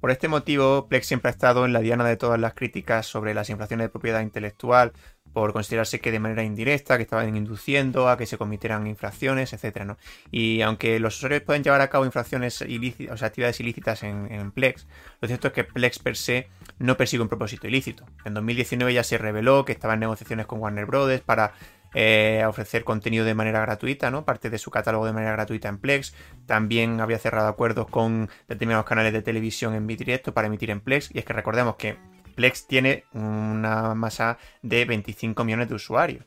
Por 0.00 0.12
este 0.12 0.28
motivo, 0.28 0.86
Plex 0.88 1.06
siempre 1.06 1.28
ha 1.28 1.32
estado 1.32 1.64
en 1.64 1.72
la 1.72 1.80
diana 1.80 2.04
de 2.04 2.16
todas 2.16 2.38
las 2.38 2.54
críticas 2.54 3.06
sobre 3.06 3.34
las 3.34 3.50
infracciones 3.50 3.86
de 3.86 3.88
propiedad 3.88 4.20
intelectual, 4.20 4.92
por 5.32 5.52
considerarse 5.52 6.00
que 6.00 6.10
de 6.10 6.20
manera 6.20 6.44
indirecta, 6.44 6.96
que 6.96 7.02
estaban 7.04 7.34
induciendo 7.36 8.08
a 8.08 8.16
que 8.16 8.26
se 8.26 8.38
cometieran 8.38 8.86
infracciones, 8.86 9.52
etc. 9.52 9.92
Y 10.30 10.60
aunque 10.62 10.98
los 11.00 11.16
usuarios 11.16 11.42
pueden 11.42 11.62
llevar 11.62 11.80
a 11.80 11.88
cabo 11.88 12.04
infracciones 12.04 12.60
ilícitas, 12.62 13.14
o 13.14 13.16
sea, 13.16 13.28
actividades 13.28 13.60
ilícitas 13.60 14.02
en, 14.02 14.50
Plex, 14.52 14.86
lo 15.20 15.28
cierto 15.28 15.48
es 15.48 15.54
que 15.54 15.64
Plex 15.64 15.98
per 15.98 16.16
se 16.16 16.48
no 16.78 16.96
persigue 16.96 17.22
un 17.22 17.28
propósito 17.28 17.66
ilícito. 17.66 18.04
En 18.24 18.34
2019 18.34 18.92
ya 18.92 19.04
se 19.04 19.18
reveló 19.18 19.64
que 19.64 19.72
estaba 19.72 19.94
en 19.94 20.00
negociaciones 20.00 20.46
con 20.46 20.60
Warner 20.60 20.86
Brothers 20.86 21.22
para 21.22 21.52
eh, 21.94 22.42
ofrecer 22.46 22.84
contenido 22.84 23.24
de 23.24 23.34
manera 23.34 23.60
gratuita, 23.60 24.10
¿no? 24.10 24.24
Parte 24.24 24.48
de 24.48 24.58
su 24.58 24.70
catálogo 24.70 25.04
de 25.04 25.12
manera 25.12 25.32
gratuita 25.32 25.68
en 25.68 25.78
Plex. 25.78 26.14
También 26.46 27.00
había 27.00 27.18
cerrado 27.18 27.48
acuerdos 27.48 27.86
con 27.88 28.30
determinados 28.48 28.86
canales 28.86 29.12
de 29.12 29.22
televisión 29.22 29.74
en 29.74 29.86
directo 29.86 30.32
para 30.32 30.46
emitir 30.46 30.70
en 30.70 30.80
Plex. 30.80 31.14
Y 31.14 31.18
es 31.18 31.24
que 31.24 31.32
recordemos 31.32 31.76
que 31.76 31.98
Plex 32.34 32.66
tiene 32.66 33.04
una 33.12 33.94
masa 33.94 34.38
de 34.62 34.84
25 34.84 35.44
millones 35.44 35.68
de 35.68 35.74
usuarios. 35.74 36.24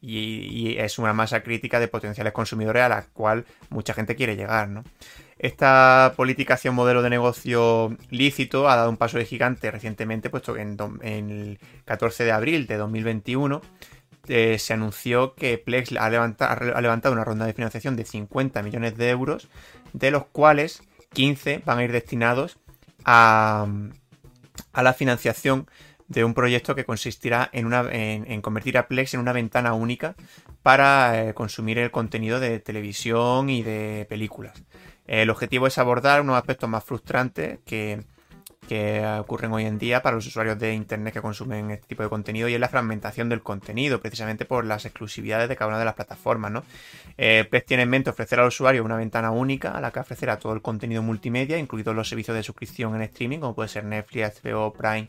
Y, 0.00 0.76
es 0.78 0.98
una 0.98 1.12
masa 1.12 1.42
crítica 1.42 1.80
de 1.80 1.88
potenciales 1.88 2.32
consumidores 2.32 2.82
a 2.82 2.88
la 2.88 3.02
cual 3.02 3.44
mucha 3.70 3.94
gente 3.94 4.14
quiere 4.14 4.36
llegar. 4.36 4.82
Esta 5.38 6.14
política 6.16 6.54
hacia 6.54 6.70
un 6.70 6.76
modelo 6.76 7.02
de 7.02 7.10
negocio 7.10 7.96
lícito 8.10 8.68
ha 8.68 8.76
dado 8.76 8.90
un 8.90 8.96
paso 8.96 9.18
de 9.18 9.24
gigante 9.24 9.70
recientemente, 9.70 10.30
puesto 10.30 10.54
que 10.54 10.62
en, 10.62 10.76
el 11.02 11.58
14 11.84 12.24
de 12.24 12.32
abril 12.32 12.66
de 12.66 12.76
2021 12.76 13.62
eh, 14.28 14.58
se 14.58 14.72
anunció 14.72 15.34
que 15.34 15.58
Plex 15.58 15.92
ha 15.98 16.10
levantado 16.10 17.12
una 17.12 17.24
ronda 17.24 17.46
de 17.46 17.52
financiación 17.52 17.96
de 17.96 18.04
50 18.04 18.62
millones 18.62 18.96
de 18.96 19.10
euros, 19.10 19.48
de 19.92 20.10
los 20.10 20.26
cuales 20.26 20.82
15 21.12 21.62
van 21.64 21.78
a 21.78 21.84
ir 21.84 21.92
destinados 21.92 22.58
a, 23.04 23.66
a 24.72 24.82
la 24.82 24.92
financiación 24.92 25.68
de 26.08 26.24
un 26.24 26.34
proyecto 26.34 26.74
que 26.74 26.84
consistirá 26.84 27.50
en, 27.52 27.66
una, 27.66 27.88
en, 27.90 28.40
convertir 28.40 28.78
a 28.78 28.86
Plex 28.86 29.14
en 29.14 29.20
una 29.20 29.32
ventana 29.32 29.74
única 29.74 30.14
para 30.62 31.28
eh, 31.28 31.34
consumir 31.34 31.78
el 31.78 31.90
contenido 31.90 32.38
de 32.38 32.60
televisión 32.60 33.50
y 33.50 33.62
de 33.62 34.06
películas. 34.08 34.62
El 35.06 35.30
objetivo 35.30 35.66
es 35.66 35.78
abordar 35.78 36.20
unos 36.20 36.36
aspectos 36.36 36.68
más 36.68 36.84
frustrantes 36.84 37.58
que, 37.64 38.04
que 38.66 39.06
ocurren 39.18 39.52
hoy 39.52 39.64
en 39.64 39.78
día 39.78 40.02
para 40.02 40.16
los 40.16 40.26
usuarios 40.26 40.58
de 40.58 40.74
Internet 40.74 41.14
que 41.14 41.20
consumen 41.20 41.70
este 41.70 41.86
tipo 41.86 42.02
de 42.02 42.08
contenido 42.08 42.48
y 42.48 42.54
es 42.54 42.60
la 42.60 42.68
fragmentación 42.68 43.28
del 43.28 43.42
contenido, 43.42 44.00
precisamente 44.00 44.44
por 44.44 44.64
las 44.64 44.84
exclusividades 44.84 45.48
de 45.48 45.56
cada 45.56 45.68
una 45.68 45.78
de 45.78 45.84
las 45.84 45.94
plataformas. 45.94 46.50
¿no? 46.50 46.64
Eh, 47.18 47.48
tiene 47.66 47.84
en 47.84 47.90
mente 47.90 48.10
ofrecer 48.10 48.40
al 48.40 48.48
usuario 48.48 48.84
una 48.84 48.96
ventana 48.96 49.30
única 49.30 49.72
a 49.72 49.80
la 49.80 49.90
que 49.90 50.00
ofrecerá 50.00 50.38
todo 50.38 50.52
el 50.52 50.62
contenido 50.62 51.02
multimedia, 51.02 51.58
incluidos 51.58 51.94
los 51.94 52.08
servicios 52.08 52.36
de 52.36 52.42
suscripción 52.42 52.94
en 52.94 53.02
streaming, 53.02 53.38
como 53.38 53.54
puede 53.54 53.68
ser 53.68 53.84
Netflix, 53.84 54.42
HBO, 54.42 54.72
Prime 54.72 55.08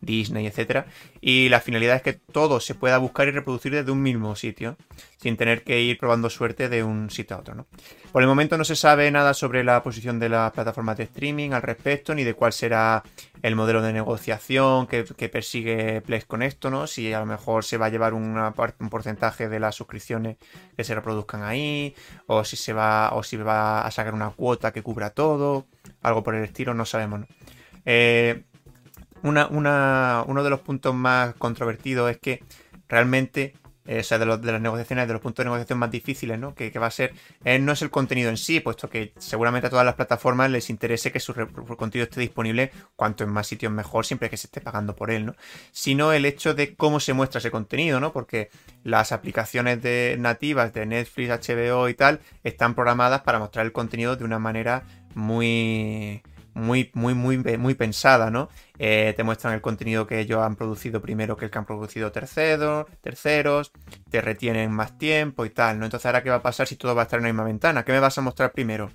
Disney, 0.00 0.46
etcétera. 0.46 0.86
Y 1.20 1.48
la 1.48 1.60
finalidad 1.60 1.96
es 1.96 2.02
que 2.02 2.12
todo 2.12 2.60
se 2.60 2.74
pueda 2.74 2.98
buscar 2.98 3.28
y 3.28 3.32
reproducir 3.32 3.72
desde 3.72 3.90
un 3.90 4.02
mismo 4.02 4.36
sitio, 4.36 4.76
sin 5.16 5.36
tener 5.36 5.64
que 5.64 5.80
ir 5.80 5.98
probando 5.98 6.30
suerte 6.30 6.68
de 6.68 6.84
un 6.84 7.10
sitio 7.10 7.36
a 7.36 7.40
otro. 7.40 7.54
¿no? 7.54 7.66
Por 8.12 8.22
el 8.22 8.28
momento 8.28 8.56
no 8.56 8.64
se 8.64 8.76
sabe 8.76 9.10
nada 9.10 9.34
sobre 9.34 9.64
la 9.64 9.82
posición 9.82 10.18
de 10.18 10.28
las 10.28 10.52
plataformas 10.52 10.96
de 10.96 11.04
streaming 11.04 11.50
al 11.50 11.62
respecto, 11.62 12.14
ni 12.14 12.24
de 12.24 12.34
cuál 12.34 12.52
será 12.52 13.02
el 13.42 13.54
modelo 13.54 13.82
de 13.82 13.92
negociación 13.92 14.86
que, 14.86 15.04
persigue 15.28 16.00
Plex 16.00 16.24
con 16.24 16.42
esto, 16.42 16.70
¿no? 16.70 16.86
Si 16.86 17.12
a 17.12 17.20
lo 17.20 17.26
mejor 17.26 17.64
se 17.64 17.76
va 17.76 17.86
a 17.86 17.88
llevar 17.90 18.14
un 18.14 18.88
porcentaje 18.90 19.48
de 19.48 19.60
las 19.60 19.74
suscripciones 19.74 20.36
que 20.76 20.84
se 20.84 20.94
reproduzcan 20.94 21.42
ahí, 21.42 21.94
o 22.26 22.44
si 22.44 22.56
se 22.56 22.72
va, 22.72 23.10
o 23.12 23.22
si 23.22 23.36
va 23.36 23.82
a 23.82 23.90
sacar 23.90 24.14
una 24.14 24.30
cuota 24.30 24.72
que 24.72 24.82
cubra 24.82 25.10
todo, 25.10 25.66
algo 26.02 26.22
por 26.22 26.34
el 26.34 26.44
estilo, 26.44 26.74
no 26.74 26.84
sabemos. 26.84 27.20
¿no? 27.20 27.26
Eh, 27.84 28.44
una, 29.22 30.24
uno 30.26 30.42
de 30.42 30.50
los 30.50 30.60
puntos 30.60 30.94
más 30.94 31.34
controvertidos 31.34 32.10
es 32.10 32.18
que 32.18 32.42
realmente, 32.88 33.54
eh, 33.86 34.00
o 34.00 34.02
sea, 34.02 34.18
de, 34.18 34.26
las 34.26 34.60
negociaciones, 34.60 35.06
de 35.06 35.12
los 35.12 35.22
puntos 35.22 35.44
de 35.44 35.44
negociación 35.44 35.78
más 35.78 35.90
difíciles, 35.90 36.38
¿no? 36.38 36.54
Que, 36.54 36.70
va 36.78 36.86
a 36.86 36.90
ser, 36.90 37.14
eh, 37.44 37.58
no 37.58 37.72
es 37.72 37.82
el 37.82 37.90
contenido 37.90 38.30
en 38.30 38.36
sí, 38.36 38.60
puesto 38.60 38.88
que 38.88 39.12
seguramente 39.18 39.66
a 39.66 39.70
todas 39.70 39.84
las 39.84 39.94
plataformas 39.94 40.50
les 40.50 40.70
interese 40.70 41.12
que 41.12 41.20
su, 41.20 41.34
contenido 41.34 42.04
esté 42.04 42.20
disponible 42.20 42.70
cuanto 42.96 43.24
en 43.24 43.30
más 43.30 43.46
sitios 43.46 43.72
mejor, 43.72 44.06
siempre 44.06 44.30
que 44.30 44.36
se 44.36 44.46
esté 44.46 44.60
pagando 44.60 44.96
por 44.96 45.10
él, 45.10 45.26
¿no? 45.26 45.34
Sino 45.72 46.12
el 46.12 46.24
hecho 46.24 46.54
de 46.54 46.74
cómo 46.74 47.00
se 47.00 47.12
muestra 47.12 47.38
ese 47.38 47.50
contenido, 47.50 48.00
¿no? 48.00 48.12
Porque 48.12 48.50
las 48.84 49.12
aplicaciones 49.12 49.82
de, 49.82 50.16
nativas 50.18 50.72
de 50.72 50.86
Netflix, 50.86 51.48
HBO 51.48 51.88
y 51.88 51.94
tal 51.94 52.20
están 52.42 52.74
programadas 52.74 53.22
para 53.22 53.38
mostrar 53.38 53.66
el 53.66 53.72
contenido 53.72 54.16
de 54.16 54.24
una 54.24 54.38
manera 54.38 54.84
muy 55.14 56.22
muy, 56.54 56.90
muy, 56.94 57.14
muy, 57.14 57.38
muy 57.38 57.74
pensada, 57.74 58.30
¿no? 58.30 58.48
Eh, 58.78 59.12
te 59.16 59.24
muestran 59.24 59.54
el 59.54 59.60
contenido 59.60 60.06
que 60.06 60.20
ellos 60.20 60.40
han 60.40 60.56
producido 60.56 61.00
primero 61.00 61.36
que 61.36 61.46
el 61.46 61.50
que 61.50 61.58
han 61.58 61.66
producido 61.66 62.12
terceros, 62.12 62.86
terceros, 63.00 63.72
te 64.10 64.20
retienen 64.20 64.70
más 64.70 64.98
tiempo 64.98 65.44
y 65.44 65.50
tal, 65.50 65.78
¿no? 65.78 65.84
Entonces, 65.84 66.06
¿ahora 66.06 66.22
qué 66.22 66.30
va 66.30 66.36
a 66.36 66.42
pasar 66.42 66.66
si 66.66 66.76
todo 66.76 66.94
va 66.94 67.02
a 67.02 67.04
estar 67.04 67.18
en 67.18 67.24
la 67.24 67.32
misma 67.32 67.44
ventana? 67.44 67.84
¿Qué 67.84 67.92
me 67.92 68.00
vas 68.00 68.18
a 68.18 68.20
mostrar 68.20 68.52
primero? 68.52 68.90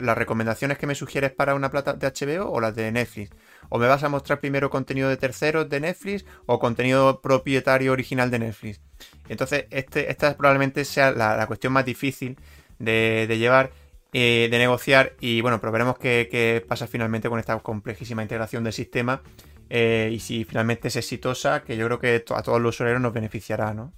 ¿Las 0.00 0.16
recomendaciones 0.16 0.78
que 0.78 0.86
me 0.86 0.94
sugieres 0.94 1.32
para 1.32 1.54
una 1.54 1.70
plata 1.70 1.94
de 1.94 2.06
HBO 2.06 2.50
o 2.50 2.60
las 2.60 2.74
de 2.74 2.90
Netflix? 2.92 3.30
¿O 3.68 3.78
me 3.78 3.88
vas 3.88 4.02
a 4.04 4.08
mostrar 4.08 4.40
primero 4.40 4.70
contenido 4.70 5.08
de 5.08 5.16
terceros 5.16 5.68
de 5.68 5.80
Netflix 5.80 6.24
o 6.46 6.58
contenido 6.58 7.20
propietario 7.20 7.92
original 7.92 8.30
de 8.30 8.38
Netflix? 8.38 8.80
Entonces, 9.28 9.66
este, 9.70 10.10
esta 10.10 10.36
probablemente 10.36 10.84
sea 10.84 11.10
la, 11.10 11.46
cuestión 11.46 11.72
más 11.72 11.84
difícil 11.84 12.38
de 12.78 13.26
llevar 13.38 13.70
eh, 14.12 14.48
de 14.50 14.58
negociar 14.58 15.14
y 15.20 15.40
bueno, 15.40 15.60
pero 15.60 15.72
veremos 15.72 15.98
qué, 15.98 16.64
pasa 16.68 16.86
finalmente 16.86 17.28
con 17.28 17.38
esta 17.38 17.58
complejísima 17.58 18.22
integración 18.22 18.64
del 18.64 18.72
sistema 18.72 19.22
eh, 19.68 20.10
y 20.12 20.20
si 20.20 20.44
finalmente 20.44 20.88
es 20.88 20.96
exitosa, 20.96 21.62
que 21.62 21.76
yo 21.76 21.86
creo 21.86 21.98
que 21.98 22.24
a 22.34 22.42
todos 22.42 22.60
los 22.60 22.76
usuarios 22.76 23.00
nos 23.00 23.12
beneficiará, 23.12 23.74
¿no? 23.74 23.92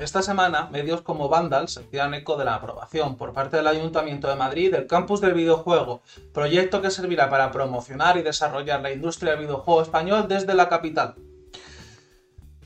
Esta 0.00 0.22
semana, 0.22 0.70
medios 0.72 1.02
como 1.02 1.28
Vandal 1.28 1.68
se 1.68 1.80
hacían 1.80 2.14
eco 2.14 2.38
de 2.38 2.46
la 2.46 2.54
aprobación 2.54 3.18
por 3.18 3.34
parte 3.34 3.58
del 3.58 3.66
Ayuntamiento 3.66 4.28
de 4.28 4.34
Madrid 4.34 4.72
del 4.72 4.86
campus 4.86 5.20
del 5.20 5.34
videojuego, 5.34 6.00
proyecto 6.32 6.80
que 6.80 6.90
servirá 6.90 7.28
para 7.28 7.52
promocionar 7.52 8.16
y 8.16 8.22
desarrollar 8.22 8.80
la 8.80 8.92
industria 8.92 9.32
del 9.32 9.40
videojuego 9.40 9.82
español 9.82 10.26
desde 10.26 10.54
la 10.54 10.70
capital. 10.70 11.16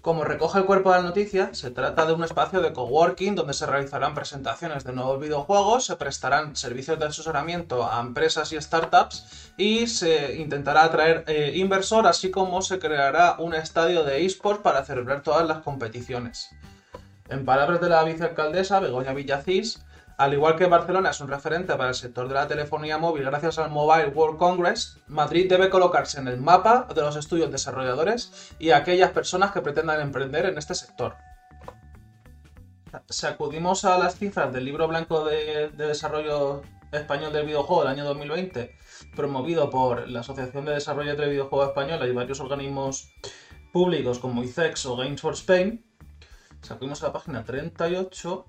Como 0.04 0.22
recoge 0.22 0.58
el 0.58 0.66
cuerpo 0.66 0.90
de 0.92 0.98
la 0.98 1.02
noticia, 1.02 1.54
se 1.54 1.70
trata 1.70 2.04
de 2.04 2.12
un 2.12 2.22
espacio 2.22 2.60
de 2.60 2.74
coworking 2.74 3.34
donde 3.34 3.54
se 3.54 3.64
realizarán 3.64 4.14
presentaciones 4.14 4.84
de 4.84 4.92
nuevos 4.92 5.18
videojuegos, 5.18 5.86
se 5.86 5.96
prestarán 5.96 6.56
servicios 6.56 6.98
de 6.98 7.06
asesoramiento 7.06 7.90
a 7.90 8.02
empresas 8.02 8.52
y 8.52 8.60
startups 8.60 9.54
y 9.56 9.86
se 9.86 10.36
intentará 10.36 10.84
atraer 10.84 11.24
eh, 11.26 11.52
inversor, 11.54 12.06
así 12.06 12.30
como 12.30 12.60
se 12.60 12.78
creará 12.78 13.36
un 13.38 13.54
estadio 13.54 14.04
de 14.04 14.26
esports 14.26 14.60
para 14.60 14.84
celebrar 14.84 15.22
todas 15.22 15.48
las 15.48 15.62
competiciones. 15.62 16.50
En 17.30 17.46
palabras 17.46 17.80
de 17.80 17.88
la 17.88 18.04
vicealcaldesa 18.04 18.80
Begoña 18.80 19.14
Villacís, 19.14 19.86
al 20.16 20.32
igual 20.32 20.56
que 20.56 20.66
Barcelona 20.66 21.10
es 21.10 21.20
un 21.20 21.28
referente 21.28 21.74
para 21.74 21.88
el 21.88 21.94
sector 21.94 22.28
de 22.28 22.34
la 22.34 22.46
telefonía 22.46 22.98
móvil 22.98 23.24
gracias 23.24 23.58
al 23.58 23.70
Mobile 23.70 24.08
World 24.08 24.38
Congress, 24.38 24.98
Madrid 25.08 25.48
debe 25.48 25.70
colocarse 25.70 26.20
en 26.20 26.28
el 26.28 26.40
mapa 26.40 26.86
de 26.94 27.00
los 27.00 27.16
estudios 27.16 27.50
desarrolladores 27.50 28.54
y 28.58 28.70
aquellas 28.70 29.10
personas 29.10 29.50
que 29.50 29.60
pretendan 29.60 30.00
emprender 30.00 30.46
en 30.46 30.56
este 30.56 30.74
sector. 30.74 31.16
Si 33.08 33.26
acudimos 33.26 33.84
a 33.84 33.98
las 33.98 34.16
cifras 34.16 34.52
del 34.52 34.64
libro 34.64 34.86
blanco 34.86 35.24
de, 35.24 35.70
desarrollo 35.70 36.62
español 36.92 37.32
del 37.32 37.46
videojuego 37.46 37.82
del 37.82 37.92
año 37.92 38.04
2020, 38.04 38.76
promovido 39.16 39.68
por 39.68 40.08
la 40.08 40.20
Asociación 40.20 40.64
de 40.64 40.74
Desarrollo 40.74 41.16
de 41.16 41.28
Videojuegos 41.28 41.70
Española 41.70 42.06
y 42.06 42.12
varios 42.12 42.38
organismos 42.38 43.12
públicos 43.72 44.20
como 44.20 44.44
ICEX 44.44 44.86
o 44.86 44.96
Games 44.96 45.20
for 45.20 45.34
Spain, 45.34 45.84
si 46.62 46.72
acudimos 46.72 47.02
a 47.02 47.08
la 47.08 47.12
página 47.12 47.44
38, 47.44 48.46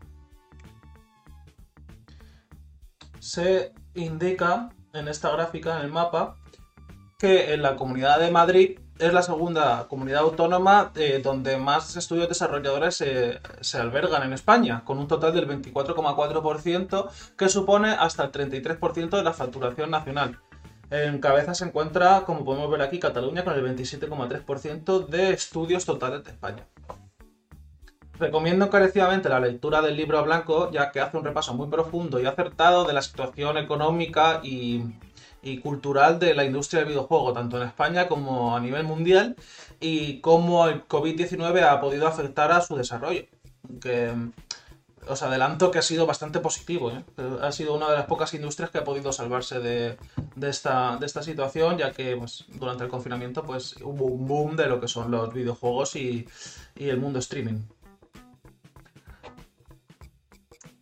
se 3.25 3.73
indica 3.95 4.69
en 4.93 5.07
esta 5.07 5.31
gráfica, 5.31 5.79
en 5.79 5.85
el 5.85 5.91
mapa, 5.91 6.35
que 7.17 7.53
en 7.53 7.63
la 7.63 7.75
Comunidad 7.75 8.19
de 8.19 8.29
Madrid 8.29 8.79
es 8.99 9.13
la 9.13 9.23
segunda 9.23 9.87
comunidad 9.89 10.21
autónoma 10.21 10.91
eh, 10.95 11.21
donde 11.23 11.57
más 11.57 11.95
estudios 11.95 12.29
desarrolladores 12.29 13.03
se 13.61 13.77
albergan 13.77 14.23
en 14.23 14.33
España, 14.33 14.83
con 14.85 14.99
un 14.99 15.07
total 15.07 15.33
del 15.33 15.47
24,4%, 15.47 17.09
que 17.35 17.49
supone 17.49 17.89
hasta 17.89 18.25
el 18.25 18.31
33% 18.31 19.09
de 19.09 19.23
la 19.23 19.33
facturación 19.33 19.89
nacional. 19.89 20.39
En 20.91 21.19
cabeza 21.19 21.55
se 21.55 21.65
encuentra, 21.65 22.25
como 22.25 22.45
podemos 22.45 22.69
ver 22.69 22.83
aquí, 22.83 22.99
Cataluña 22.99 23.43
con 23.43 23.55
el 23.55 23.75
27,3% 23.75 25.07
de 25.07 25.31
estudios 25.31 25.83
totales 25.83 26.23
de 26.23 26.29
España. 26.29 26.67
Recomiendo 28.19 28.65
encarecidamente 28.65 29.27
la 29.27 29.39
lectura 29.39 29.81
del 29.81 29.97
libro 29.97 30.23
blanco, 30.23 30.71
ya 30.71 30.91
que 30.91 31.01
hace 31.01 31.17
un 31.17 31.25
repaso 31.25 31.53
muy 31.53 31.67
profundo 31.67 32.19
y 32.19 32.25
acertado 32.25 32.85
de 32.85 32.93
la 32.93 33.01
situación 33.01 33.57
económica 33.57 34.39
y, 34.41 34.83
cultural 35.61 36.17
de 36.17 36.33
la 36.33 36.43
industria 36.43 36.79
del 36.79 36.89
videojuego, 36.89 37.33
tanto 37.33 37.57
en 37.57 37.67
España 37.67 38.07
como 38.07 38.55
a 38.55 38.59
nivel 38.59 38.83
mundial, 38.83 39.35
y 39.79 40.19
cómo 40.21 40.67
el 40.67 40.87
COVID-19 40.87 41.63
ha 41.63 41.79
podido 41.81 42.07
afectar 42.07 42.51
a 42.51 42.61
su 42.61 42.75
desarrollo. 42.75 43.25
Que 43.81 44.13
os 45.07 45.21
adelanto 45.21 45.69
que 45.69 45.79
ha 45.79 45.83
sido 45.83 46.07
bastante 46.07 46.39
positivo. 46.39 46.91
¿eh? 46.91 47.03
Ha 47.41 47.51
sido 47.51 47.75
una 47.75 47.89
de 47.89 47.95
las 47.95 48.05
pocas 48.05 48.33
industrias 48.33 48.71
que 48.71 48.79
ha 48.79 48.83
podido 48.83 49.11
salvarse 49.11 49.59
de, 49.59 49.97
esta, 50.41 50.97
situación, 51.21 51.77
ya 51.77 51.91
que 51.91 52.15
pues, 52.15 52.45
durante 52.47 52.85
el 52.85 52.89
confinamiento 52.89 53.43
pues, 53.43 53.75
hubo 53.83 54.05
un 54.05 54.27
boom 54.27 54.55
de 54.55 54.67
lo 54.67 54.79
que 54.79 54.87
son 54.87 55.11
los 55.11 55.31
videojuegos 55.33 55.95
y 55.95 56.25
el 56.75 56.97
mundo 56.97 57.19
streaming. 57.19 57.59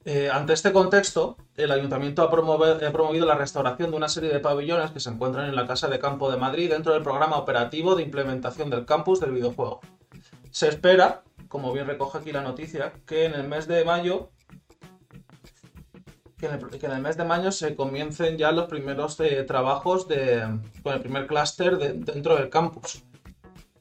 Eh, 0.06 0.30
ante 0.30 0.52
este 0.52 0.74
contexto, 0.74 1.38
el 1.56 1.72
ayuntamiento 1.72 2.24
ha, 2.24 2.30
promovido 2.30 3.26
la 3.26 3.36
restauración 3.36 3.92
de 3.92 3.98
una 3.98 4.10
serie 4.10 4.30
de 4.30 4.40
pabellones 4.42 4.92
que 4.92 5.00
se 5.00 5.10
encuentran 5.10 5.48
en 5.48 5.56
la 5.56 5.66
Casa 5.66 5.88
de 5.88 6.00
Campo 6.00 6.30
de 6.30 6.38
Madrid 6.38 6.70
dentro 6.70 6.94
del 6.94 7.04
programa 7.04 7.38
operativo 7.38 7.96
de 7.96 8.04
implementación 8.04 8.70
del 8.70 8.86
campus 8.86 9.22
del 9.22 9.32
videojuego. 9.32 9.80
Se 10.52 10.68
espera, 10.68 11.24
como 11.48 11.72
bien 11.72 11.88
recoge 11.88 12.18
aquí 12.18 12.34
la 12.34 12.42
noticia, 12.42 12.92
que 13.06 13.26
en 13.26 13.34
el 13.34 13.48
mes 13.48 13.68
de 13.68 13.86
mayo 13.86 14.30
que 16.38 16.48
en 16.48 16.92
el, 16.92 17.02
mes 17.02 17.16
de 17.16 17.24
mayo 17.24 17.54
se 17.54 17.74
comiencen 17.74 18.38
ya 18.38 18.52
los 18.52 18.68
primeros 18.68 19.18
eh, 19.22 19.44
trabajos 19.44 20.06
con 20.84 20.94
el 20.94 21.00
primer 21.00 21.26
clúster 21.26 21.78
dentro 21.78 22.36
del 22.36 22.50
campus. 22.50 23.02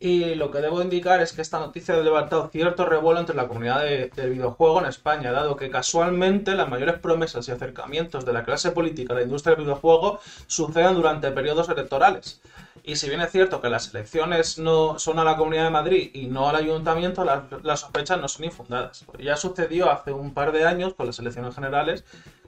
Y 0.05 0.35
lo 0.35 0.51
que 0.51 0.59
debo 0.59 0.83
indicar 0.83 1.23
es 1.23 1.33
que 1.33 1.43
esta 1.43 1.61
noticia 1.61 1.95
ha 1.95 1.99
levantado 1.99 2.49
cierto 2.49 2.85
revuelo 2.85 3.21
entre 3.21 3.37
la 3.37 3.47
comunidad 3.47 3.85
del 3.85 4.31
videojuego 4.31 4.81
en 4.81 4.87
España, 4.87 5.31
dado 5.31 5.55
que 5.55 5.71
casualmente 5.71 6.57
las 6.57 6.69
mayores 6.69 6.99
promesas 6.99 7.47
y 7.47 7.53
acercamientos 7.53 8.25
de 8.25 8.33
la 8.33 8.43
clase 8.43 8.73
política 8.73 9.13
a 9.13 9.19
la 9.19 9.23
industria 9.23 9.55
del 9.55 9.65
videojuego 9.65 10.19
suceden 10.49 10.97
durante 10.97 11.31
periodos 11.31 11.69
electorales. 11.69 12.41
Y 12.83 12.97
si 12.97 13.09
bien 13.09 13.21
es 13.21 13.31
cierto 13.31 13.61
que 13.61 13.69
las 13.69 13.95
elecciones 13.95 14.59
no 14.59 14.99
son 14.99 15.21
a 15.21 15.25
la 15.25 15.37
Comunidad 15.37 15.67
de 15.67 15.71
Madrid 15.71 16.11
y 16.15 16.27
no 16.27 16.49
al 16.49 16.57
Ayuntamiento, 16.57 17.25
las, 17.25 17.79
sospechas 17.79 18.21
no 18.21 18.27
son 18.27 18.47
infundadas. 18.47 19.07
Ya 19.21 19.37
sucedió 19.37 19.89
hace 19.89 20.13
un 20.13 20.35
par 20.35 20.51
de 20.51 20.67
años 20.67 20.95
con 20.95 21.07
las 21.07 21.21
elecciones 21.21 21.55
generales 21.55 22.03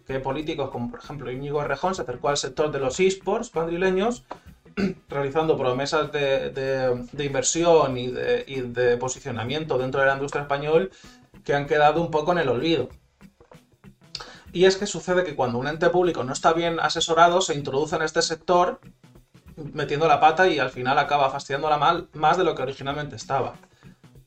que 0.09 0.19
políticos 0.19 0.71
como 0.71 0.91
por 0.91 0.99
ejemplo 0.99 1.31
Íñigo 1.31 1.63
Errejón 1.63 1.95
se 1.95 2.03
acercó 2.03 2.31
al 2.31 2.37
sector 2.37 2.71
de 2.73 2.81
los 2.81 2.99
esports 3.01 3.55
madrileños 3.55 4.25
realizando 5.09 5.57
promesas 5.57 6.11
de, 6.13 7.07
inversión 7.19 7.97
y 7.97 8.09
de, 8.09 8.97
posicionamiento 8.99 9.79
dentro 9.79 10.01
de 10.01 10.07
la 10.07 10.15
industria 10.15 10.43
español 10.43 10.91
que 11.45 11.55
han 11.55 11.67
quedado 11.67 12.01
un 12.01 12.11
poco 12.11 12.33
en 12.33 12.39
el 12.39 12.49
olvido. 12.49 12.89
Y 14.53 14.67
es 14.67 14.77
que 14.77 14.87
sucede 14.87 15.25
que 15.25 15.35
cuando 15.35 15.59
un 15.59 15.67
ente 15.67 15.91
público 15.91 16.23
no 16.23 16.33
está 16.33 16.53
bien 16.53 16.79
asesorado, 16.79 17.41
se 17.41 17.55
introduce 17.55 17.97
en 17.97 18.03
este 18.03 18.23
sector 18.23 18.81
metiendo 19.57 20.09
la 20.09 20.21
pata 20.21 20.49
y 20.49 20.59
al 20.59 20.71
final 20.71 20.99
acaba 20.99 21.31
fastidiándola 21.31 21.77
mal 21.77 22.09
más 22.13 22.37
de 22.37 22.45
lo 22.45 22.55
que 22.55 22.63
originalmente 22.63 23.17
estaba. 23.17 23.55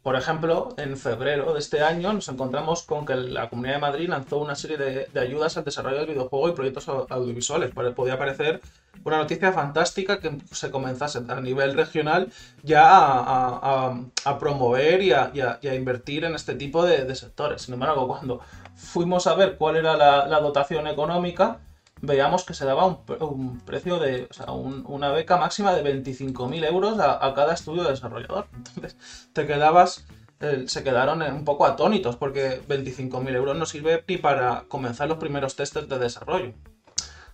Por 0.08 0.16
ejemplo, 0.16 0.70
en 0.78 0.96
febrero 0.96 1.52
de 1.52 1.60
este 1.60 1.82
año 1.82 2.14
nos 2.14 2.30
encontramos 2.30 2.84
con 2.84 3.06
que 3.06 3.14
la 3.14 3.50
Comunidad 3.50 3.74
de 3.74 3.82
Madrid 3.82 4.08
lanzó 4.08 4.38
una 4.38 4.56
serie 4.56 4.78
de, 4.78 5.20
ayudas 5.20 5.58
al 5.58 5.66
desarrollo 5.66 5.98
del 5.98 6.08
videojuego 6.08 6.48
y 6.48 6.54
proyectos 6.54 6.88
audiovisuales. 6.88 7.74
Podía 7.94 8.18
parecer 8.18 8.62
una 9.04 9.18
noticia 9.18 9.52
fantástica 9.52 10.22
que 10.22 10.38
se 10.50 10.72
comenzase 10.72 11.20
a 11.28 11.42
nivel 11.42 11.74
regional 11.74 12.32
ya 12.64 12.86
a, 12.88 14.40
promover 14.40 15.02
y, 15.02 15.12
a, 15.12 15.60
invertir 15.76 16.24
en 16.24 16.36
este 16.36 16.56
tipo 16.56 16.86
de, 16.86 17.14
sectores. 17.14 17.64
Sin 17.64 17.74
embargo, 17.74 18.08
cuando 18.08 18.40
fuimos 18.78 19.28
a 19.28 19.36
ver 19.36 19.58
cuál 19.58 19.76
era 19.76 19.98
la, 19.98 20.40
dotación 20.40 20.88
económica, 20.88 21.60
veíamos 22.02 22.44
que 22.44 22.54
se 22.54 22.66
daba 22.66 22.86
un, 22.86 23.62
precio 23.66 24.00
de, 24.00 24.28
o 24.30 24.34
sea, 24.34 24.52
una 24.52 25.12
beca 25.12 25.38
máxima 25.38 25.74
de 25.74 25.84
25.000 25.84 26.66
euros 26.66 27.00
a, 27.00 27.34
cada 27.34 27.54
estudio 27.54 27.84
de 27.84 27.92
desarrollador. 27.92 28.48
Entonces, 28.54 28.98
te 29.34 29.46
quedabas, 29.46 30.06
eh, 30.40 30.66
se 30.68 30.84
quedaron 30.84 31.22
un 31.22 31.46
poco 31.46 31.66
atónitos 31.66 32.16
porque 32.16 32.62
25.000 32.68 33.36
euros 33.36 33.58
no 33.58 33.66
sirve 33.66 34.04
ni 34.08 34.18
para 34.18 34.66
comenzar 34.68 35.08
los 35.08 35.18
primeros 35.18 35.56
testes 35.56 35.88
de 35.88 36.00
desarrollo. 36.00 36.54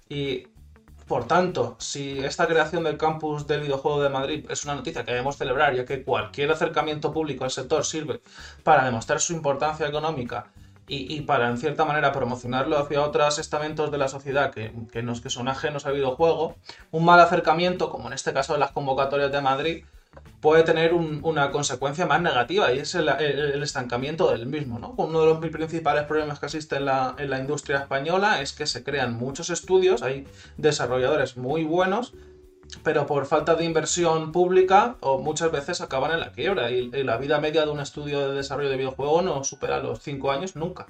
Y 0.10 0.48
por 1.08 1.28
tanto, 1.28 1.76
si 1.80 2.20
esta 2.20 2.48
creación 2.48 2.84
del 2.86 2.98
campus 2.98 3.46
del 3.46 3.62
videojuego 3.62 4.02
de 4.02 4.10
Madrid 4.10 4.46
es 4.50 4.64
una 4.64 4.76
noticia 4.76 5.04
que 5.04 5.12
debemos 5.12 5.38
celebrar, 5.38 5.76
ya 5.76 5.86
que 5.86 6.04
cualquier 6.04 6.52
acercamiento 6.52 7.12
público 7.12 7.44
al 7.44 7.52
sector 7.52 7.84
sirve 7.84 8.22
para 8.64 8.86
demostrar 8.86 9.20
su 9.20 9.34
importancia 9.34 9.88
económica 9.88 10.52
y, 10.88 11.22
para, 11.22 11.50
en 11.50 11.58
cierta 11.58 11.86
manera, 11.86 12.12
promocionarlo 12.12 12.78
hacia 12.78 13.02
otros 13.02 13.40
estamentos 13.40 13.90
de 13.90 13.98
la 13.98 14.10
sociedad 14.10 14.52
que, 14.52 14.74
que, 14.92 15.02
nos, 15.02 15.22
que 15.22 15.30
son 15.30 15.48
ajenos 15.48 15.86
al 15.86 15.94
videojuego, 15.94 16.56
un 16.92 17.06
mal 17.06 17.20
acercamiento, 17.20 17.90
como 17.90 18.08
en 18.08 18.14
este 18.14 18.34
caso 18.34 18.54
de 18.54 18.60
las 18.60 18.72
convocatorias 18.72 19.32
de 19.32 19.42
Madrid, 19.42 19.86
puede 20.42 20.64
tener 20.64 20.94
una 20.94 21.52
consecuencia 21.52 22.06
más 22.06 22.22
negativa 22.22 22.74
y 22.74 22.80
es 22.80 22.96
el, 22.96 23.08
estancamiento 23.64 24.30
del 24.30 24.46
mismo. 24.46 24.78
¿no? 24.78 24.94
Uno 24.98 25.22
de 25.22 25.26
los 25.28 25.38
principales 25.38 26.04
problemas 26.04 26.40
que 26.40 26.48
existe 26.48 26.76
en 26.76 26.86
la, 26.86 27.16
en 27.18 27.30
la, 27.30 27.40
industria 27.40 27.80
española 27.80 28.42
es 28.42 28.52
que 28.52 28.68
se 28.68 28.84
crean 28.84 29.14
muchos 29.14 29.50
estudios, 29.50 30.04
hay 30.04 30.28
desarrolladores 30.58 31.38
muy 31.38 31.64
buenos, 31.64 32.14
pero 32.84 33.06
por 33.06 33.26
falta 33.26 33.56
de 33.56 33.66
inversión 33.66 34.32
pública 34.32 34.96
o 35.02 35.20
muchas 35.20 35.52
veces 35.52 35.82
acaban 35.82 36.12
en 36.12 36.20
la 36.20 36.32
quiebra 36.32 36.72
y, 36.72 36.90
la 37.04 37.18
vida 37.18 37.40
media 37.40 37.66
de 37.66 37.72
un 37.72 37.80
estudio 37.80 38.28
de 38.28 38.36
desarrollo 38.36 38.70
de 38.70 38.78
videojuego 38.78 39.22
no 39.22 39.44
supera 39.44 39.80
los 39.80 40.00
5 40.00 40.32
años 40.32 40.56
nunca. 40.56 40.88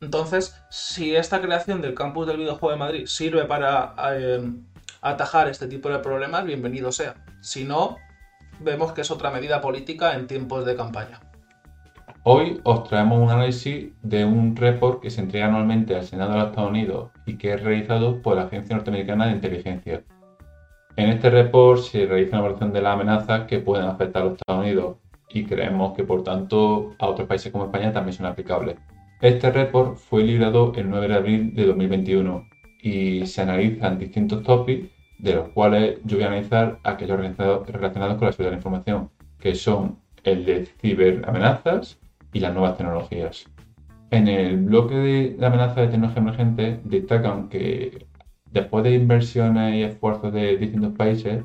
Entonces, 0.00 0.54
si 0.70 1.14
esta 1.14 1.40
creación 1.40 1.82
del 1.82 1.94
campus 1.94 2.26
del 2.26 2.38
videojuego 2.38 2.72
de 2.72 2.78
Madrid 2.78 3.06
sirve 3.06 3.44
para 3.44 3.94
eh, 4.12 4.50
atajar 5.02 5.48
este 5.48 5.66
tipo 5.66 5.88
de 5.88 5.98
problemas, 5.98 6.44
bienvenido 6.44 6.90
sea. 6.90 7.14
Si 7.40 7.64
no, 7.64 7.96
vemos 8.60 8.92
que 8.92 9.02
es 9.02 9.10
otra 9.10 9.30
medida 9.30 9.60
política 9.60 10.14
en 10.14 10.26
tiempos 10.26 10.64
de 10.64 10.76
campaña. 10.76 11.20
Hoy 12.22 12.60
os 12.64 12.84
traemos 12.84 13.18
un 13.18 13.30
análisis 13.30 13.92
de 14.02 14.26
un 14.26 14.54
report 14.54 15.00
que 15.00 15.08
se 15.10 15.22
entrega 15.22 15.46
anualmente 15.46 15.96
al 15.96 16.04
Senado 16.04 16.32
de 16.32 16.38
los 16.38 16.48
Estados 16.48 16.70
Unidos 16.70 17.10
y 17.24 17.38
que 17.38 17.54
es 17.54 17.62
realizado 17.62 18.20
por 18.20 18.36
la 18.36 18.42
Agencia 18.42 18.76
Norteamericana 18.76 19.26
de 19.26 19.32
Inteligencia. 19.32 20.02
En 20.96 21.08
este 21.08 21.30
report 21.30 21.80
se 21.80 22.06
realiza 22.06 22.36
una 22.36 22.40
evaluación 22.40 22.72
de 22.72 22.82
las 22.82 22.94
amenazas 22.94 23.46
que 23.46 23.60
pueden 23.60 23.86
afectar 23.86 24.22
a 24.22 24.24
los 24.26 24.34
Estados 24.34 24.62
Unidos 24.62 24.96
y 25.28 25.44
creemos 25.44 25.94
que 25.96 26.04
por 26.04 26.22
tanto 26.24 26.94
a 26.98 27.06
otros 27.06 27.28
países 27.28 27.52
como 27.52 27.64
España 27.64 27.92
también 27.92 28.14
son 28.14 28.26
aplicables. 28.26 28.76
Este 29.20 29.50
report 29.50 29.96
fue 29.96 30.22
librado 30.22 30.72
el 30.76 30.88
9 30.88 31.08
de 31.08 31.14
abril 31.14 31.54
de 31.54 31.66
2021 31.66 32.44
y 32.82 33.26
se 33.26 33.42
analizan 33.42 33.98
distintos 33.98 34.42
tópicos 34.42 34.90
de 35.18 35.34
los 35.34 35.48
cuales 35.50 35.98
yo 36.04 36.16
voy 36.16 36.24
a 36.24 36.28
analizar 36.28 36.78
aquellos 36.82 37.18
relacionados 37.18 38.16
con 38.16 38.26
la 38.26 38.32
seguridad 38.32 38.50
de 38.50 38.50
la 38.50 38.56
información, 38.56 39.10
que 39.38 39.54
son 39.54 39.98
el 40.24 40.44
de 40.44 40.66
ciberamenazas 40.80 41.98
y 42.32 42.40
las 42.40 42.52
nuevas 42.54 42.76
tecnologías. 42.76 43.46
En 44.10 44.28
el 44.28 44.56
bloque 44.56 44.94
de, 44.94 45.46
amenazas 45.46 45.76
de 45.76 45.88
tecnología 45.88 46.22
emergente 46.22 46.80
destacan 46.84 47.48
que 47.48 48.06
después 48.52 48.84
de 48.84 48.94
inversiones 48.94 49.74
y 49.76 49.82
esfuerzos 49.82 50.32
de 50.32 50.56
distintos 50.56 50.94
países, 50.94 51.44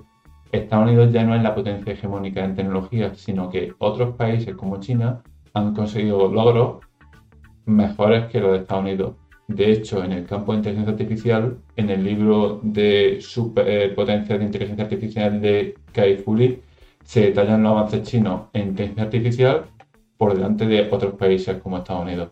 Estados 0.52 0.88
Unidos 0.88 1.12
ya 1.12 1.24
no 1.24 1.36
es 1.36 1.44
la 1.44 1.56
potencia 1.56 1.94
hegemónica 1.94 2.44
en 2.44 2.56
tecnología, 2.56 3.14
sino 3.16 3.50
que 3.50 3.74
otros 3.80 4.16
países 4.16 4.56
como 4.56 4.80
China 4.80 5.22
han 5.54 5.74
conseguido 5.74 6.32
logros 6.32 6.86
mejores 7.66 8.26
que 8.26 8.40
los 8.40 8.52
de 8.52 8.58
Estados 8.60 8.84
Unidos. 8.84 9.16
De 9.48 9.72
hecho, 9.72 10.04
en 10.04 10.12
el 10.12 10.26
campo 10.26 10.52
de 10.52 10.60
inteligencia 10.60 10.94
artificial, 10.94 11.58
en 11.76 11.90
el 11.90 12.04
libro 12.04 12.60
de 12.64 13.20
superpotencia 13.22 14.38
de 14.38 14.46
inteligencia 14.46 14.86
artificial 14.86 15.40
de 15.42 15.76
Kai 15.92 16.18
Fu 16.18 16.36
se 17.04 17.22
detallan 17.22 17.62
los 17.62 17.72
avances 17.72 18.02
chinos 18.04 18.44
en 18.54 18.70
inteligencia 18.70 19.04
artificial 19.04 19.66
por 20.18 20.34
delante 20.34 20.66
de 20.66 20.90
otros 20.90 21.14
países 21.14 21.58
como 21.62 21.78
Estados 21.78 22.04
Unidos. 22.04 22.30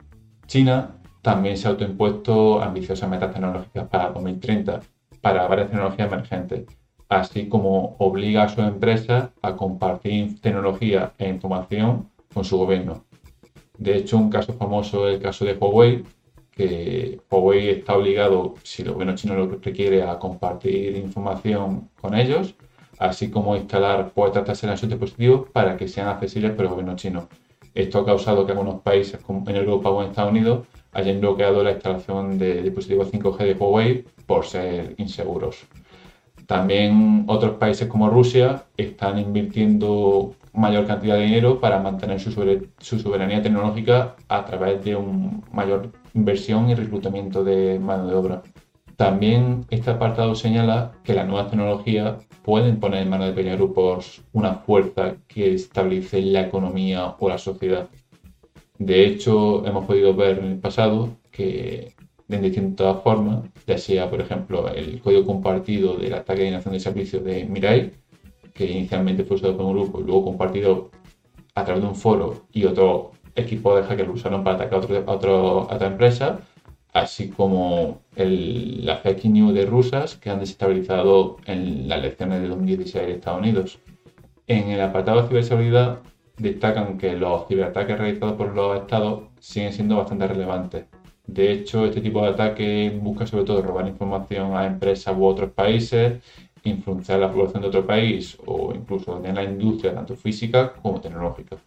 China 0.48 0.96
también 1.24 1.58
se 1.58 1.68
ha 1.68 1.72
autoimpuesto 1.72 2.62
ambiciosas 2.62 3.10
metas 3.10 3.32
tecnológicas 3.32 3.88
para 3.88 4.10
2030 4.10 4.82
para 5.22 5.48
varias 5.48 5.70
tecnologías 5.70 6.08
emergentes, 6.12 6.66
así 7.08 7.48
como 7.48 7.96
obliga 8.00 8.44
a 8.44 8.50
sus 8.50 8.66
empresas 8.66 9.30
a 9.42 9.56
compartir 9.56 10.40
tecnología 10.42 11.14
e 11.18 11.30
información 11.30 12.10
con 12.34 12.44
su 12.44 12.58
gobierno. 12.58 13.06
De 13.78 13.96
hecho, 13.96 14.18
un 14.18 14.30
caso 14.30 14.52
famoso 14.54 15.08
es 15.08 15.16
el 15.16 15.22
caso 15.22 15.46
de 15.46 15.54
Huawei, 15.54 16.04
que 16.52 17.22
Huawei 17.32 17.70
está 17.70 17.96
obligado, 17.96 18.56
si 18.62 18.82
el 18.82 18.92
gobierno 18.92 19.16
chino 19.16 19.34
lo 19.34 19.48
requiere, 19.48 20.04
a 20.04 20.20
compartir 20.20 20.98
información 20.98 21.90
con 22.02 22.16
ellos, 22.16 22.54
así 23.00 23.30
como 23.30 23.56
instalar 23.56 24.10
puertas 24.12 24.62
en 24.64 24.78
sus 24.78 24.90
dispositivos 24.90 25.50
para 25.52 25.78
que 25.78 25.88
sean 25.88 26.10
accesibles 26.10 26.52
para 26.52 26.64
el 26.64 26.70
gobierno 26.70 26.98
chino. 26.98 27.30
Esto 27.76 28.00
ha 28.00 28.06
causado 28.06 28.46
que 28.46 28.52
algunos 28.52 28.82
países, 28.82 29.20
como 29.22 29.48
en 29.50 29.56
Europa 29.56 29.90
o 29.90 30.02
en 30.04 30.10
Estados 30.10 30.32
Unidos, 30.32 30.68
hayan 30.92 31.20
bloqueado 31.20 31.64
la 31.64 31.72
instalación 31.72 32.38
de 32.38 32.62
dispositivos 32.62 33.12
5G 33.12 33.38
de 33.38 33.54
Huawei 33.54 34.06
por 34.28 34.46
ser 34.46 34.94
inseguros. 34.98 35.66
También 36.46 37.26
otros 37.28 37.54
países 37.58 37.88
como 37.88 38.10
Rusia 38.10 38.66
están 38.78 39.18
invirtiendo 39.18 40.36
mayor 40.54 40.86
cantidad 40.86 41.16
de 41.16 41.24
dinero 41.24 41.60
para 41.60 41.80
mantener 41.80 42.20
su, 42.20 42.32
soberanía 43.00 43.42
tecnológica 43.42 44.16
a 44.28 44.46
través 44.46 44.84
de 44.84 44.96
una 44.96 45.42
mayor 45.52 45.92
inversión 46.14 46.70
y 46.70 46.76
reclutamiento 46.76 47.44
de 47.44 47.80
mano 47.80 48.08
de 48.08 48.16
obra. 48.16 48.44
También 48.96 49.66
este 49.70 49.92
apartado 49.92 50.36
señala 50.36 50.94
que 51.04 51.14
las 51.14 51.28
nuevas 51.28 51.50
tecnologías 51.50 52.26
pueden 52.44 52.80
poner 52.80 53.04
en 53.04 53.10
manos 53.10 53.28
de 53.28 53.34
pequeños 53.34 53.58
grupos 53.58 54.22
una 54.34 54.56
fuerza 54.56 55.16
que 55.28 55.54
estabilice 55.54 56.22
la 56.22 56.42
economía 56.42 57.16
o 57.20 57.30
la 57.30 57.38
sociedad. 57.38 57.88
De 58.78 59.06
hecho, 59.06 59.66
hemos 59.66 59.86
podido 59.86 60.14
ver 60.14 60.40
en 60.40 60.46
el 60.46 60.60
pasado 60.60 61.10
que 61.32 61.94
de 62.28 62.40
distintas 62.40 63.02
formas, 63.04 63.50
ya 63.66 63.78
sea, 63.78 64.10
por 64.10 64.22
ejemplo, 64.22 64.68
el 64.70 65.00
código 65.02 65.26
compartido 65.26 65.96
del 65.96 66.14
ataque 66.14 66.44
de 66.44 66.52
nación 66.52 66.74
de 66.74 66.80
servicio 66.80 67.20
de 67.20 67.46
Mirai, 67.46 67.92
que 68.54 68.66
inicialmente 68.66 69.24
fue 69.24 69.38
usado 69.38 69.58
por 69.58 69.66
un 69.66 69.74
grupo 69.74 70.00
y 70.00 70.04
luego 70.04 70.26
compartido 70.26 70.92
a 71.56 71.64
través 71.64 71.84
de 71.84 71.90
un 71.90 71.96
foro 71.96 72.46
y 72.52 72.66
otro 72.66 73.12
equipo 73.36 73.76
de 73.76 73.84
hackers 73.84 74.08
lo 74.08 74.14
usaron 74.14 74.44
para 74.44 74.58
atacar 74.58 74.82
a 75.08 75.12
otra 75.12 75.88
empresa, 75.88 76.40
así 76.94 77.30
como 77.30 78.02
el, 78.16 78.86
la 78.86 78.98
fake 78.98 79.26
news 79.26 79.54
de 79.54 79.66
rusas 79.66 80.16
que 80.16 80.30
han 80.30 80.40
desestabilizado 80.40 81.38
en 81.46 81.90
las 81.90 82.00
elecciones 82.00 82.42
de 82.42 82.48
2016 82.48 83.08
de 83.08 83.14
Estados 83.14 83.40
Unidos. 83.40 83.80
En 84.48 84.70
el 84.70 84.82
apartado 84.82 85.22
de 85.22 85.28
ciberseguridad 85.28 86.00
destacan 86.38 86.98
que 86.98 87.14
los 87.14 87.48
ciberataques 87.48 87.98
realizados 87.98 88.36
por 88.36 88.54
los 88.56 88.80
estados 88.80 89.24
siguen 89.40 89.74
siendo 89.74 89.98
bastante 89.98 90.28
relevantes. 90.28 90.86
De 91.26 91.52
hecho, 91.52 91.86
este 91.86 92.02
tipo 92.02 92.22
de 92.22 92.30
ataque 92.30 93.00
busca 93.02 93.26
sobre 93.26 93.46
todo 93.46 93.62
robar 93.62 93.88
información 93.88 94.56
a 94.56 94.66
empresas 94.66 95.16
u 95.18 95.26
otros 95.26 95.52
países, 95.52 96.22
influenciar 96.64 97.20
la 97.20 97.32
población 97.32 97.62
de 97.62 97.70
otro 97.70 97.86
país 97.88 98.38
o 98.46 98.74
incluso 98.74 99.24
en 99.24 99.36
la 99.36 99.44
industria 99.44 99.94
tanto 99.94 100.16
física 100.16 100.74
como 100.74 101.02
tecnológica. 101.02 101.58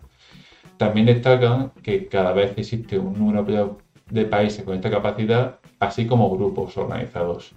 También 0.76 1.06
destacan 1.06 1.72
que 1.82 2.06
cada 2.06 2.32
vez 2.32 2.52
existe 2.56 2.98
un 2.98 3.18
número 3.18 3.44
de 4.10 4.24
países 4.24 4.64
con 4.64 4.74
esta 4.74 4.90
capacidad, 4.90 5.58
así 5.80 6.06
como 6.06 6.30
grupos 6.30 6.76
organizados. 6.76 7.54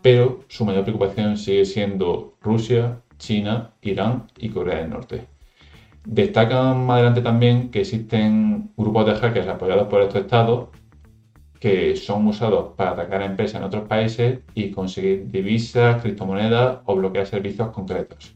Pero 0.00 0.40
su 0.48 0.64
mayor 0.64 0.84
preocupación 0.84 1.36
sigue 1.36 1.64
siendo 1.64 2.34
Rusia, 2.40 3.00
China, 3.18 3.70
Irán 3.82 4.26
y 4.38 4.48
Corea 4.48 4.78
del 4.78 4.90
Norte. 4.90 5.26
Destacan 6.04 6.84
más 6.84 6.96
adelante 6.96 7.22
también 7.22 7.70
que 7.70 7.82
existen 7.82 8.70
grupos 8.76 9.06
de 9.06 9.14
hackers 9.14 9.48
apoyados 9.48 9.86
por 9.88 10.02
estos 10.02 10.22
estados 10.22 10.68
que 11.60 11.94
son 11.94 12.26
usados 12.26 12.74
para 12.76 12.90
atacar 12.90 13.22
empresas 13.22 13.60
en 13.60 13.62
otros 13.62 13.86
países 13.86 14.40
y 14.52 14.72
conseguir 14.72 15.30
divisas, 15.30 16.02
criptomonedas 16.02 16.80
o 16.86 16.96
bloquear 16.96 17.24
servicios 17.24 17.70
concretos. 17.70 18.34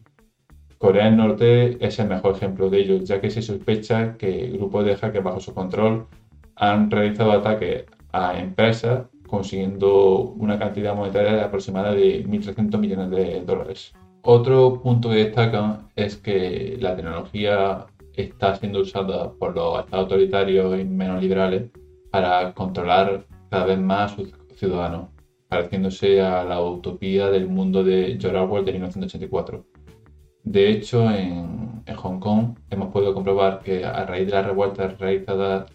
Corea 0.78 1.06
del 1.06 1.16
Norte 1.16 1.84
es 1.84 1.98
el 1.98 2.06
mejor 2.06 2.36
ejemplo 2.36 2.70
de 2.70 2.78
ello, 2.78 2.98
ya 3.02 3.20
que 3.20 3.30
se 3.30 3.42
sospecha 3.42 4.16
que 4.16 4.50
grupos 4.50 4.84
de 4.84 4.94
hackers 4.94 5.24
bajo 5.24 5.40
su 5.40 5.52
control 5.52 6.06
han 6.56 6.90
realizado 6.90 7.32
ataques 7.32 7.84
a 8.12 8.38
empresas 8.38 9.06
consiguiendo 9.26 10.20
una 10.38 10.58
cantidad 10.58 10.94
monetaria 10.94 11.44
aproximada 11.44 11.92
de 11.92 12.24
1.300 12.26 12.78
millones 12.78 13.10
de 13.10 13.42
dólares. 13.44 13.92
Otro 14.22 14.80
punto 14.82 15.10
que 15.10 15.16
destacan 15.16 15.88
es 15.94 16.16
que 16.16 16.76
la 16.80 16.96
tecnología 16.96 17.86
está 18.14 18.56
siendo 18.56 18.80
usada 18.80 19.32
por 19.32 19.54
los 19.54 19.80
estados 19.80 20.04
autoritarios 20.04 20.80
y 20.80 20.84
menos 20.84 21.22
liberales 21.22 21.70
para 22.10 22.52
controlar 22.54 23.26
cada 23.50 23.66
vez 23.66 23.78
más 23.78 24.12
a 24.12 24.16
sus 24.16 24.32
ciudadanos, 24.56 25.08
pareciéndose 25.48 26.20
a 26.20 26.44
la 26.44 26.60
utopía 26.60 27.30
del 27.30 27.46
mundo 27.46 27.84
de 27.84 28.16
George 28.20 28.38
Orwell 28.38 28.64
de 28.64 28.72
1984. 28.72 29.64
De 30.44 30.70
hecho, 30.70 31.10
en, 31.10 31.84
Hong 31.96 32.18
Kong 32.18 32.56
hemos 32.70 32.92
podido 32.92 33.14
comprobar 33.14 33.60
que 33.60 33.84
a 33.84 34.04
raíz 34.06 34.26
de 34.26 34.32
las 34.32 34.46
revueltas 34.46 34.98
realizadas 34.98 35.70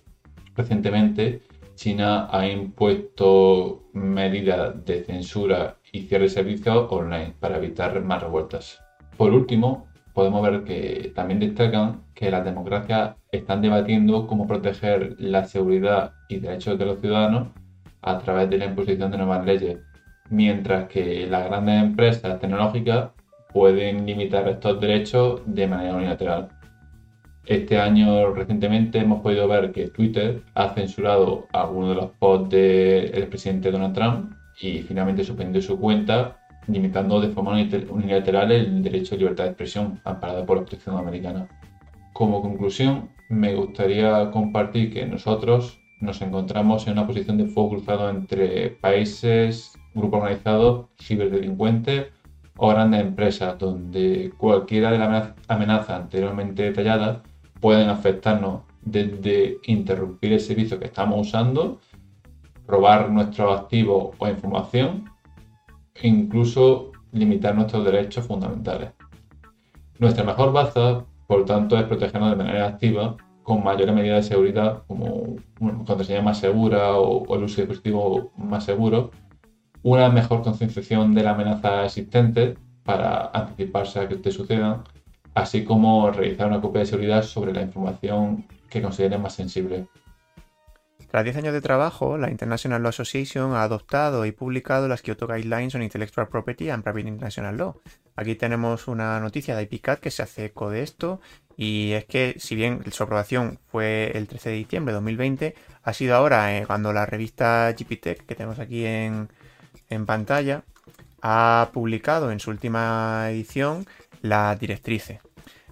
recientemente, 0.56 1.42
China 1.76 2.28
ha 2.32 2.48
impuesto 2.48 3.90
medidas 3.94 4.86
de 4.86 5.04
censura 5.04 5.78
y 5.92 6.02
cierre 6.02 6.26
de 6.26 6.30
servicios 6.30 6.88
online 6.90 7.34
para 7.40 7.58
evitar 7.58 8.02
más 8.04 8.22
revueltas. 8.22 8.80
Por 9.18 9.34
último, 9.34 9.88
podemos 10.14 10.42
ver 10.42 10.64
que 10.64 11.12
también 11.16 11.40
destacan 11.40 12.04
que 12.14 12.30
las 12.32 12.46
democracias 12.46 13.16
están 13.32 13.62
debatiendo 13.62 14.28
cómo 14.28 14.48
proteger 14.48 15.16
la 15.20 15.46
seguridad 15.46 16.14
y 16.30 16.40
derechos 16.40 16.78
de 16.78 16.86
los 16.86 17.00
ciudadanos 17.00 17.48
a 18.02 18.20
través 18.20 18.50
de 18.50 18.58
la 18.58 18.66
imposición 18.66 19.12
de 19.12 19.18
nuevas 19.18 19.46
leyes, 19.46 19.80
mientras 20.30 20.88
que 20.88 21.28
las 21.28 21.46
grandes 21.46 21.82
empresas 21.82 22.40
tecnológicas 22.40 23.12
pueden 23.54 24.06
limitar 24.06 24.48
estos 24.48 24.80
derechos 24.80 25.42
de 25.46 25.68
manera 25.68 25.96
unilateral. 25.96 26.50
Este 27.45 27.80
año 27.80 28.34
recientemente 28.34 28.99
hemos 28.99 29.21
podido 29.21 29.47
ver 29.47 29.71
que 29.71 29.88
Twitter 29.88 30.43
ha 30.54 30.69
censurado 30.69 31.47
algunos 31.51 31.89
de 31.89 31.95
los 31.95 32.12
posts 32.12 32.49
del 32.49 33.27
presidente 33.27 33.71
Donald 33.71 33.95
Trump 33.95 34.34
y 34.62 34.80
finalmente 34.84 35.23
suspendió 35.23 35.62
su 35.62 35.80
cuenta 35.80 36.38
limitando 36.67 37.19
de 37.19 37.30
forma 37.30 37.54
unilateral 37.89 38.51
el 38.51 38.84
derecho 38.84 39.15
a 39.15 39.17
libertad 39.17 39.45
de 39.45 39.49
expresión 39.49 39.99
amparado 40.06 40.45
por 40.45 40.58
la 40.58 40.63
protección 40.63 40.97
americana. 40.97 41.47
Como 42.13 42.43
conclusión, 42.43 43.10
me 43.30 43.56
gustaría 43.56 44.30
compartir 44.30 44.93
que 44.93 45.06
nosotros 45.08 45.80
nos 45.99 46.21
encontramos 46.21 46.86
en 46.86 46.93
una 46.93 47.08
posición 47.08 47.38
de 47.38 47.45
fuego 47.45 47.71
cruzado 47.71 48.10
entre 48.10 48.69
países, 48.69 49.73
grupos 49.95 50.21
organizados, 50.21 50.86
ciberdelincuentes 51.01 52.08
o 52.58 52.69
grandes 52.69 53.01
empresas, 53.01 53.58
donde 53.58 54.32
cualquiera 54.38 54.91
de 54.91 54.99
las 54.99 55.34
amenazas 55.47 56.01
anteriormente 56.01 56.63
detalladas 56.63 57.21
pueden 57.62 57.89
afectarnos 57.89 58.62
desde 58.82 59.60
interrumpir 59.63 60.34
el 60.34 60.39
servicio 60.39 60.80
que 60.80 60.86
estamos 60.86 61.28
usando, 61.28 61.80
robar 62.67 63.10
nuestros 63.10 63.60
activos 63.60 64.15
o 64.17 64.28
información, 64.28 65.10
e 65.95 66.08
incluso 66.08 66.91
limitar 67.12 67.56
nuestros 67.56 67.86
derechos 67.86 68.26
fundamentales. 68.26 68.91
Nuestra 70.00 70.24
mejor 70.24 70.52
baza, 70.52 71.06
por 71.28 71.45
tanto, 71.45 71.78
es 71.78 71.84
protegernos 71.84 72.32
de 72.32 72.43
manera 72.43 72.67
activa 72.67 73.15
con 73.43 73.63
mayores 73.63 73.93
medidas 73.93 74.24
de 74.24 74.30
seguridad, 74.30 74.84
como 74.88 75.36
una 75.60 75.84
contraseña 75.86 76.21
más 76.21 76.39
segura 76.39 76.97
o, 76.97 77.36
el 77.36 77.43
uso 77.43 77.58
de 77.58 77.67
dispositivos 77.67 78.28
más 78.38 78.63
seguro, 78.63 79.12
una 79.84 80.10
mejor 80.10 80.41
concienciación 80.41 81.13
de 81.13 81.24
la 81.24 81.32
amenaza 81.32 81.86
existente 81.86 82.56
para 82.84 83.32
anticiparse 83.34 84.00
a 84.00 84.08
que 84.08 84.15
te 84.15 84.32
sucedan, 84.32 84.84
así 85.34 85.63
como 85.63 86.12
realizar 86.12 86.48
una 86.48 86.62
copia 86.62 86.82
de 86.82 86.88
seguridad 86.88 87.24
sobre 87.24 87.54
la 87.54 87.62
información 87.62 88.46
que 88.70 88.82
consideren 88.82 89.22
más 89.22 89.36
sensible. 89.36 89.88
Tras 91.12 91.26
10 91.26 91.36
años 91.36 91.54
de 91.54 91.60
trabajo, 91.60 92.17
la 92.17 92.32
International 92.32 92.82
Law 92.82 92.89
Association 92.89 93.54
ha 93.54 93.63
adoptado 93.63 94.26
y 94.26 94.32
publicado 94.32 94.88
las 94.88 95.02
Kyoto 95.02 95.28
Guidelines 95.28 95.76
on 95.76 95.84
Intellectual 95.84 96.30
Property 96.30 96.70
and 96.70 96.84
Private 96.84 97.10
International 97.10 97.58
Law. 97.58 97.82
Aquí 98.15 98.36
tenemos 98.36 98.88
una 98.88 99.20
noticia 99.20 99.58
de 99.58 99.63
IPCAT 99.63 100.00
que 100.00 100.10
se 100.10 100.24
hace 100.24 100.46
eco 100.46 100.70
de 100.70 100.84
esto 100.84 101.20
y 101.58 101.91
es 101.91 102.06
que 102.06 102.36
si 102.39 102.56
bien 102.56 102.82
su 102.91 103.04
aprobación 103.04 103.60
fue 103.67 104.12
el 104.15 104.28
13 104.30 104.52
de 104.52 104.56
diciembre 104.56 104.94
de 104.94 104.96
2020, 104.96 105.56
ha 105.84 105.94
sido 105.94 106.15
ahora 106.15 106.58
eh, 106.58 106.65
cuando 106.65 106.94
la 106.94 107.06
revista 107.06 107.70
GPTech 107.78 108.26
que 108.26 108.36
tenemos 108.36 108.60
aquí 108.60 108.86
en, 108.86 109.28
en 109.89 110.06
pantalla 110.06 110.63
ha 111.22 111.72
publicado 111.74 112.32
en 112.32 112.39
su 112.39 112.52
última 112.52 113.28
edición 113.30 113.86
las 114.22 114.60
directrices. 114.60 115.20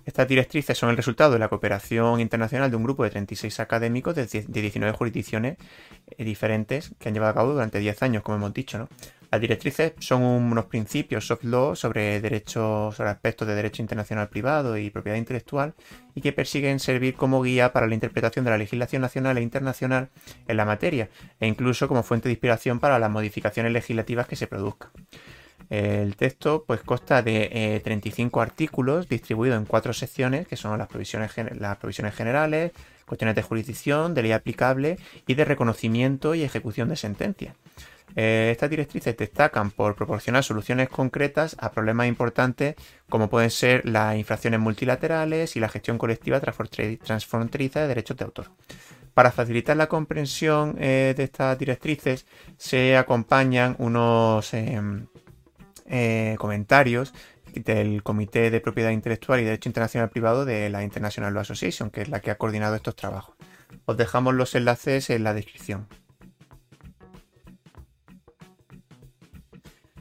Estas 0.05 0.27
directrices 0.27 0.75
son 0.75 0.89
el 0.89 0.97
resultado 0.97 1.33
de 1.33 1.39
la 1.39 1.49
cooperación 1.49 2.19
internacional 2.19 2.71
de 2.71 2.75
un 2.75 2.83
grupo 2.83 3.03
de 3.03 3.11
36 3.11 3.59
académicos 3.59 4.15
de 4.15 4.25
19 4.25 4.97
jurisdicciones 4.97 5.57
eh, 6.07 6.23
diferentes 6.23 6.95
que 6.97 7.09
han 7.09 7.13
llevado 7.13 7.31
a 7.31 7.35
cabo 7.35 7.53
durante 7.53 7.77
10 7.77 8.01
años, 8.01 8.23
como 8.23 8.37
hemos 8.37 8.53
dicho. 8.53 8.89
Las 9.31 9.39
directrices 9.39 9.93
son 9.99 10.23
unos 10.23 10.65
principios 10.65 11.27
soft 11.27 11.43
law 11.43 11.75
sobre 11.75 12.19
derechos, 12.19 12.95
sobre 12.95 13.11
aspectos 13.11 13.47
de 13.47 13.53
derecho 13.53 13.83
internacional 13.83 14.29
privado 14.29 14.75
y 14.75 14.89
propiedad 14.89 15.19
intelectual 15.19 15.75
y 16.15 16.21
que 16.21 16.33
persiguen 16.33 16.79
servir 16.79 17.13
como 17.13 17.43
guía 17.43 17.71
para 17.71 17.85
la 17.85 17.93
interpretación 17.93 18.45
de 18.45 18.51
la 18.51 18.57
legislación 18.57 19.03
nacional 19.03 19.37
e 19.37 19.43
internacional 19.43 20.09
en 20.47 20.57
la 20.57 20.65
materia 20.65 21.09
e 21.39 21.45
incluso 21.45 21.87
como 21.87 22.01
fuente 22.01 22.27
de 22.27 22.33
inspiración 22.33 22.79
para 22.79 22.97
las 22.97 23.11
modificaciones 23.11 23.71
legislativas 23.71 24.25
que 24.25 24.35
se 24.35 24.47
produzcan. 24.47 24.89
El 25.69 26.15
texto 26.15 26.63
pues 26.65 26.81
consta 26.81 27.21
de 27.21 27.81
35 27.83 28.39
eh, 28.39 28.43
artículos 28.43 29.07
distribuidos 29.07 29.57
en 29.57 29.65
cuatro 29.65 29.93
secciones 29.93 30.47
que 30.47 30.55
son 30.55 30.77
las 30.77 30.87
provisiones, 30.87 31.31
las 31.59 31.77
provisiones 31.77 32.15
generales, 32.15 32.71
cuestiones 33.05 33.35
de 33.35 33.43
jurisdicción, 33.43 34.13
de 34.13 34.23
ley 34.23 34.31
aplicable 34.31 34.97
y 35.27 35.35
de 35.35 35.45
reconocimiento 35.45 36.33
y 36.33 36.43
ejecución 36.43 36.89
de 36.89 36.95
sentencias. 36.95 37.55
Eh, 38.15 38.49
estas 38.51 38.69
directrices 38.69 39.15
destacan 39.15 39.71
por 39.71 39.95
proporcionar 39.95 40.43
soluciones 40.43 40.89
concretas 40.89 41.55
a 41.59 41.71
problemas 41.71 42.07
importantes 42.07 42.75
como 43.07 43.29
pueden 43.29 43.51
ser 43.51 43.87
las 43.87 44.15
infracciones 44.15 44.59
multilaterales 44.59 45.55
y 45.55 45.59
la 45.59 45.69
gestión 45.69 45.97
colectiva 45.97 46.39
transfronteriza 46.39 47.81
de 47.81 47.87
derechos 47.87 48.17
de 48.17 48.25
autor. 48.25 48.47
Para 49.13 49.31
facilitar 49.31 49.75
la 49.77 49.87
comprensión 49.87 50.75
eh, 50.79 51.13
de 51.15 51.23
estas 51.23 51.57
directrices 51.59 52.25
se 52.57 52.95
acompañan 52.97 53.75
unos 53.79 54.53
em, 54.53 55.07
eh, 55.89 56.35
comentarios 56.37 57.13
del 57.53 58.03
Comité 58.03 58.51
de 58.51 58.61
Propiedad 58.61 58.91
Intelectual 58.91 59.39
y 59.39 59.43
Derecho 59.43 59.69
Internacional 59.69 60.09
Privado 60.09 60.45
de 60.45 60.69
la 60.69 60.83
International 60.83 61.33
Law 61.33 61.41
Association, 61.41 61.89
que 61.89 62.01
es 62.01 62.09
la 62.09 62.21
que 62.21 62.31
ha 62.31 62.37
coordinado 62.37 62.75
estos 62.75 62.95
trabajos. 62.95 63.35
Os 63.85 63.97
dejamos 63.97 64.35
los 64.35 64.53
enlaces 64.55 65.09
en 65.09 65.23
la 65.23 65.33
descripción. 65.33 65.87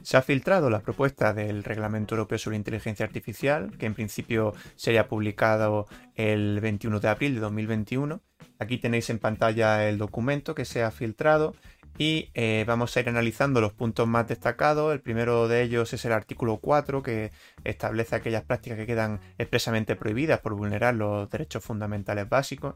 Se 0.09 0.17
ha 0.17 0.21
filtrado 0.23 0.71
la 0.71 0.79
propuesta 0.79 1.33
del 1.33 1.63
Reglamento 1.63 2.15
Europeo 2.15 2.39
sobre 2.39 2.57
Inteligencia 2.57 3.05
Artificial, 3.05 3.77
que 3.77 3.85
en 3.85 3.93
principio 3.93 4.55
sería 4.75 5.07
publicado 5.07 5.85
el 6.15 6.59
21 6.61 6.99
de 6.99 7.07
abril 7.09 7.35
de 7.35 7.41
2021. 7.41 8.19
Aquí 8.57 8.79
tenéis 8.79 9.11
en 9.11 9.19
pantalla 9.19 9.87
el 9.87 9.99
documento 9.99 10.55
que 10.55 10.65
se 10.65 10.81
ha 10.81 10.89
filtrado 10.89 11.55
y 11.99 12.29
eh, 12.33 12.63
vamos 12.65 12.95
a 12.95 13.01
ir 13.01 13.09
analizando 13.09 13.59
los 13.59 13.73
puntos 13.73 14.07
más 14.07 14.25
destacados. 14.25 14.93
El 14.93 15.01
primero 15.01 15.49
de 15.49 15.63
ellos 15.63 15.91
es 15.91 16.05
el 16.05 16.13
artículo 16.13 16.55
4 16.55 17.03
que 17.03 17.31
establece 17.65 18.15
aquellas 18.15 18.43
prácticas 18.43 18.79
que 18.79 18.85
quedan 18.85 19.19
expresamente 19.37 19.97
prohibidas 19.97 20.39
por 20.39 20.53
vulnerar 20.53 20.95
los 20.95 21.29
derechos 21.29 21.61
fundamentales 21.61 22.29
básicos. 22.29 22.75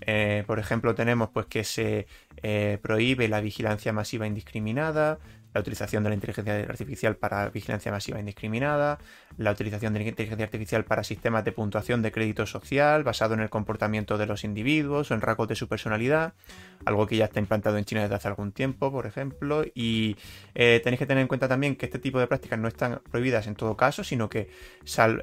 Eh, 0.00 0.44
por 0.46 0.58
ejemplo, 0.58 0.94
tenemos 0.94 1.28
pues 1.28 1.44
que 1.46 1.64
se 1.64 2.06
eh, 2.42 2.78
prohíbe 2.80 3.28
la 3.28 3.42
vigilancia 3.42 3.92
masiva 3.92 4.26
indiscriminada, 4.26 5.18
la 5.54 5.60
utilización 5.60 6.02
de 6.02 6.10
la 6.10 6.14
inteligencia 6.14 6.54
artificial 6.54 7.16
para 7.16 7.48
vigilancia 7.50 7.92
masiva 7.92 8.18
indiscriminada, 8.18 8.98
la 9.36 9.50
utilización 9.50 9.92
de 9.92 10.00
la 10.00 10.08
inteligencia 10.08 10.44
artificial 10.44 10.84
para 10.84 11.04
sistemas 11.04 11.44
de 11.44 11.52
puntuación 11.52 12.02
de 12.02 12.12
crédito 12.12 12.46
social 12.46 13.04
basado 13.04 13.34
en 13.34 13.40
el 13.40 13.50
comportamiento 13.50 14.18
de 14.18 14.26
los 14.26 14.44
individuos 14.44 15.10
o 15.10 15.14
en 15.14 15.20
rasgos 15.20 15.48
de 15.48 15.54
su 15.54 15.68
personalidad, 15.68 16.34
algo 16.84 17.06
que 17.06 17.16
ya 17.16 17.26
está 17.26 17.40
implantado 17.40 17.78
en 17.78 17.84
China 17.84 18.02
desde 18.02 18.14
hace 18.14 18.28
algún 18.28 18.52
tiempo, 18.52 18.90
por 18.90 19.06
ejemplo, 19.06 19.64
y 19.74 20.16
eh, 20.54 20.80
tenéis 20.82 20.98
que 20.98 21.06
tener 21.06 21.22
en 21.22 21.28
cuenta 21.28 21.48
también 21.48 21.76
que 21.76 21.86
este 21.86 21.98
tipo 21.98 22.18
de 22.18 22.26
prácticas 22.26 22.58
no 22.58 22.68
están 22.68 23.00
prohibidas 23.10 23.46
en 23.46 23.54
todo 23.54 23.76
caso, 23.76 24.04
sino 24.04 24.28
que 24.28 24.50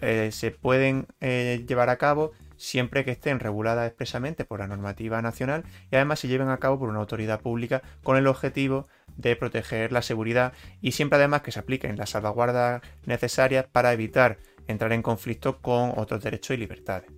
eh, 0.02 0.30
se 0.32 0.52
pueden 0.52 1.08
eh, 1.22 1.65
llevar 1.68 1.89
a 1.89 1.98
cabo 1.98 2.32
siempre 2.60 3.06
que 3.06 3.12
estén 3.12 3.39
reguladas 3.39 3.88
expresamente 3.88 4.46
por 4.46 4.60
la 4.60 4.68
normativa 4.68 5.22
nacional 5.22 5.63
y 5.92 5.96
además 5.96 6.20
se 6.20 6.28
lleven 6.28 6.50
a 6.50 6.58
cabo 6.58 6.78
por 6.78 6.89
una 6.89 7.00
autoridad 7.00 7.39
pública 7.39 7.82
con 8.04 8.18
el 8.18 8.28
objetivo 8.28 8.88
de 9.19 9.36
proteger 9.36 9.91
la 9.91 10.01
seguridad 10.01 10.53
y 10.82 10.93
siempre 10.93 11.17
además 11.17 11.41
que 11.41 11.51
se 11.51 11.60
apliquen 11.60 11.97
las 11.97 12.12
salvaguardas 12.12 12.82
necesarias 13.05 13.65
para 13.69 13.91
evitar 13.91 14.38
entrar 14.67 14.93
en 14.93 15.01
conflicto 15.01 15.62
con 15.62 15.93
otros 15.97 16.23
derechos 16.23 16.55
y 16.55 16.58
libertades. 16.58 17.12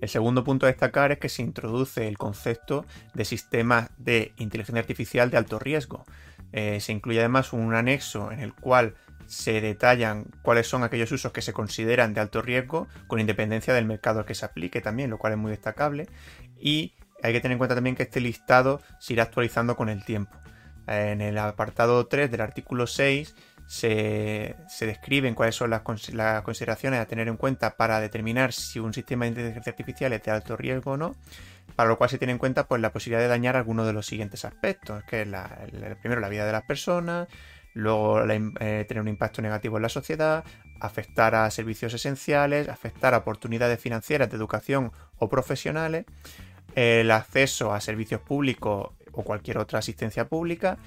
El 0.00 0.08
segundo 0.08 0.42
punto 0.42 0.66
a 0.66 0.68
destacar 0.68 1.12
es 1.12 1.18
que 1.18 1.28
se 1.28 1.42
introduce 1.42 2.08
el 2.08 2.18
concepto 2.18 2.84
de 3.14 3.24
sistemas 3.24 3.88
de 3.96 4.32
inteligencia 4.36 4.80
artificial 4.80 5.30
de 5.30 5.36
alto 5.36 5.58
riesgo. 5.58 6.04
Eh, 6.52 6.80
se 6.80 6.92
incluye 6.92 7.20
además 7.20 7.52
un 7.52 7.72
anexo 7.72 8.32
en 8.32 8.40
el 8.40 8.52
cual 8.52 8.96
se 9.26 9.60
detallan 9.60 10.26
cuáles 10.42 10.66
son 10.66 10.82
aquellos 10.82 11.10
usos 11.12 11.32
que 11.32 11.40
se 11.40 11.52
consideran 11.52 12.12
de 12.12 12.20
alto 12.20 12.42
riesgo 12.42 12.88
con 13.06 13.20
independencia 13.20 13.72
del 13.72 13.86
mercado 13.86 14.20
al 14.20 14.26
que 14.26 14.34
se 14.34 14.44
aplique 14.44 14.80
también, 14.80 15.08
lo 15.08 15.18
cual 15.18 15.34
es 15.34 15.38
muy 15.38 15.50
destacable. 15.50 16.08
Y 16.58 16.94
hay 17.24 17.32
que 17.32 17.40
tener 17.40 17.52
en 17.52 17.58
cuenta 17.58 17.74
también 17.74 17.96
que 17.96 18.02
este 18.02 18.20
listado 18.20 18.82
se 18.98 19.14
irá 19.14 19.22
actualizando 19.22 19.76
con 19.76 19.88
el 19.88 20.04
tiempo. 20.04 20.36
En 20.86 21.22
el 21.22 21.38
apartado 21.38 22.06
3 22.06 22.30
del 22.30 22.42
artículo 22.42 22.86
6 22.86 23.34
se, 23.66 24.54
describen 24.80 25.34
cuáles 25.34 25.54
son 25.54 25.70
las, 25.70 25.80
consideraciones 25.80 27.00
a 27.00 27.06
tener 27.06 27.28
en 27.28 27.38
cuenta 27.38 27.78
para 27.78 27.98
determinar 28.00 28.52
si 28.52 28.78
un 28.78 28.92
sistema 28.92 29.24
de 29.24 29.30
inteligencia 29.30 29.70
artificial 29.70 30.12
es 30.12 30.22
de 30.22 30.32
alto 30.32 30.54
riesgo 30.54 30.92
o 30.92 30.96
no, 30.98 31.16
para 31.74 31.88
lo 31.88 31.96
cual 31.96 32.10
se 32.10 32.18
tiene 32.18 32.32
en 32.32 32.38
cuenta 32.38 32.68
pues, 32.68 32.82
la 32.82 32.92
posibilidad 32.92 33.22
de 33.22 33.28
dañar 33.28 33.56
alguno 33.56 33.86
de 33.86 33.94
los 33.94 34.04
siguientes 34.04 34.44
aspectos, 34.44 35.02
que 35.04 35.22
es 35.22 35.96
primero 36.02 36.20
la 36.20 36.28
vida 36.28 36.44
de 36.44 36.52
las 36.52 36.64
personas, 36.64 37.26
luego 37.72 38.20
eh, 38.20 38.84
tener 38.86 39.00
un 39.00 39.08
impacto 39.08 39.40
negativo 39.40 39.78
en 39.78 39.82
la 39.82 39.88
sociedad, 39.88 40.44
afectar 40.78 41.34
a 41.34 41.50
servicios 41.50 41.94
esenciales, 41.94 42.68
afectar 42.68 43.14
a 43.14 43.18
oportunidades 43.18 43.80
financieras 43.80 44.28
de 44.28 44.36
educación 44.36 44.92
o 45.16 45.30
profesionales, 45.30 46.04
el 46.74 47.10
acceso 47.10 47.72
a 47.72 47.80
servicios 47.80 48.20
públicos 48.20 48.90
o 49.12 49.22
cualquier 49.22 49.58
otra 49.58 49.78
asistencia 49.78 50.28
pública 50.28 50.78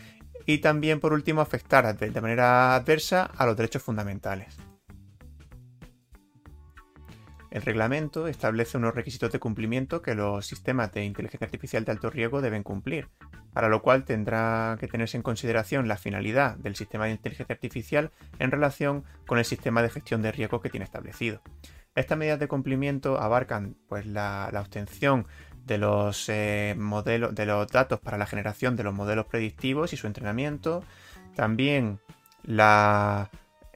y 0.46 0.60
también 0.60 1.00
por 1.00 1.14
último 1.14 1.42
afectar 1.42 1.98
de 1.98 2.22
manera 2.22 2.76
adversa 2.76 3.24
a 3.24 3.46
los 3.46 3.58
derechos 3.58 3.84
fundamentales. 3.84 4.58
El 7.50 7.62
reglamento 7.62 8.28
establece 8.28 8.78
unos 8.78 8.94
requisitos 8.94 9.32
de 9.32 9.40
cumplimiento 9.40 10.02
que 10.02 10.16
los 10.16 10.46
sistemas 10.46 10.92
de 10.92 11.06
inteligencia 11.06 11.46
artificial 11.46 11.86
de 11.86 11.92
alto 11.92 12.10
riesgo 12.10 12.42
deben 12.42 12.62
cumplir, 12.62 13.08
para 13.54 13.70
lo 13.70 13.82
cual 13.82 14.04
tendrá 14.04 14.78
que 14.80 14.88
tenerse 14.88 15.18
en 15.18 15.24
consideración 15.24 15.88
la 15.88 15.98
finalidad 15.98 16.58
del 16.58 16.76
sistema 16.76 17.06
de 17.06 17.12
inteligencia 17.12 17.54
artificial 17.54 18.12
en 18.40 18.52
relación 18.52 19.06
con 19.26 19.40
el 19.40 19.46
sistema 19.46 19.82
de 19.82 19.90
gestión 19.90 20.22
de 20.22 20.34
riesgo 20.34 20.62
que 20.62 20.70
tiene 20.70 20.84
establecido. 20.84 21.42
Estas 21.96 22.18
medidas 22.18 22.40
de 22.40 22.48
cumplimiento 22.48 23.20
abarcan 23.20 23.76
pues, 23.88 24.06
la, 24.06 24.52
obtención 24.54 25.26
de 25.68 25.78
los 25.78 26.30
eh, 26.30 26.76
modelos, 26.78 27.36
de 27.36 27.46
los 27.46 27.68
datos 27.68 28.00
para 28.00 28.18
la 28.18 28.26
generación 28.26 28.76
de 28.76 28.84
los 28.84 28.94
modelos 28.94 29.26
predictivos 29.26 29.94
y 29.94 29.98
su 29.98 30.08
entrenamiento, 30.08 30.84
también 31.36 32.00
la 32.44 33.30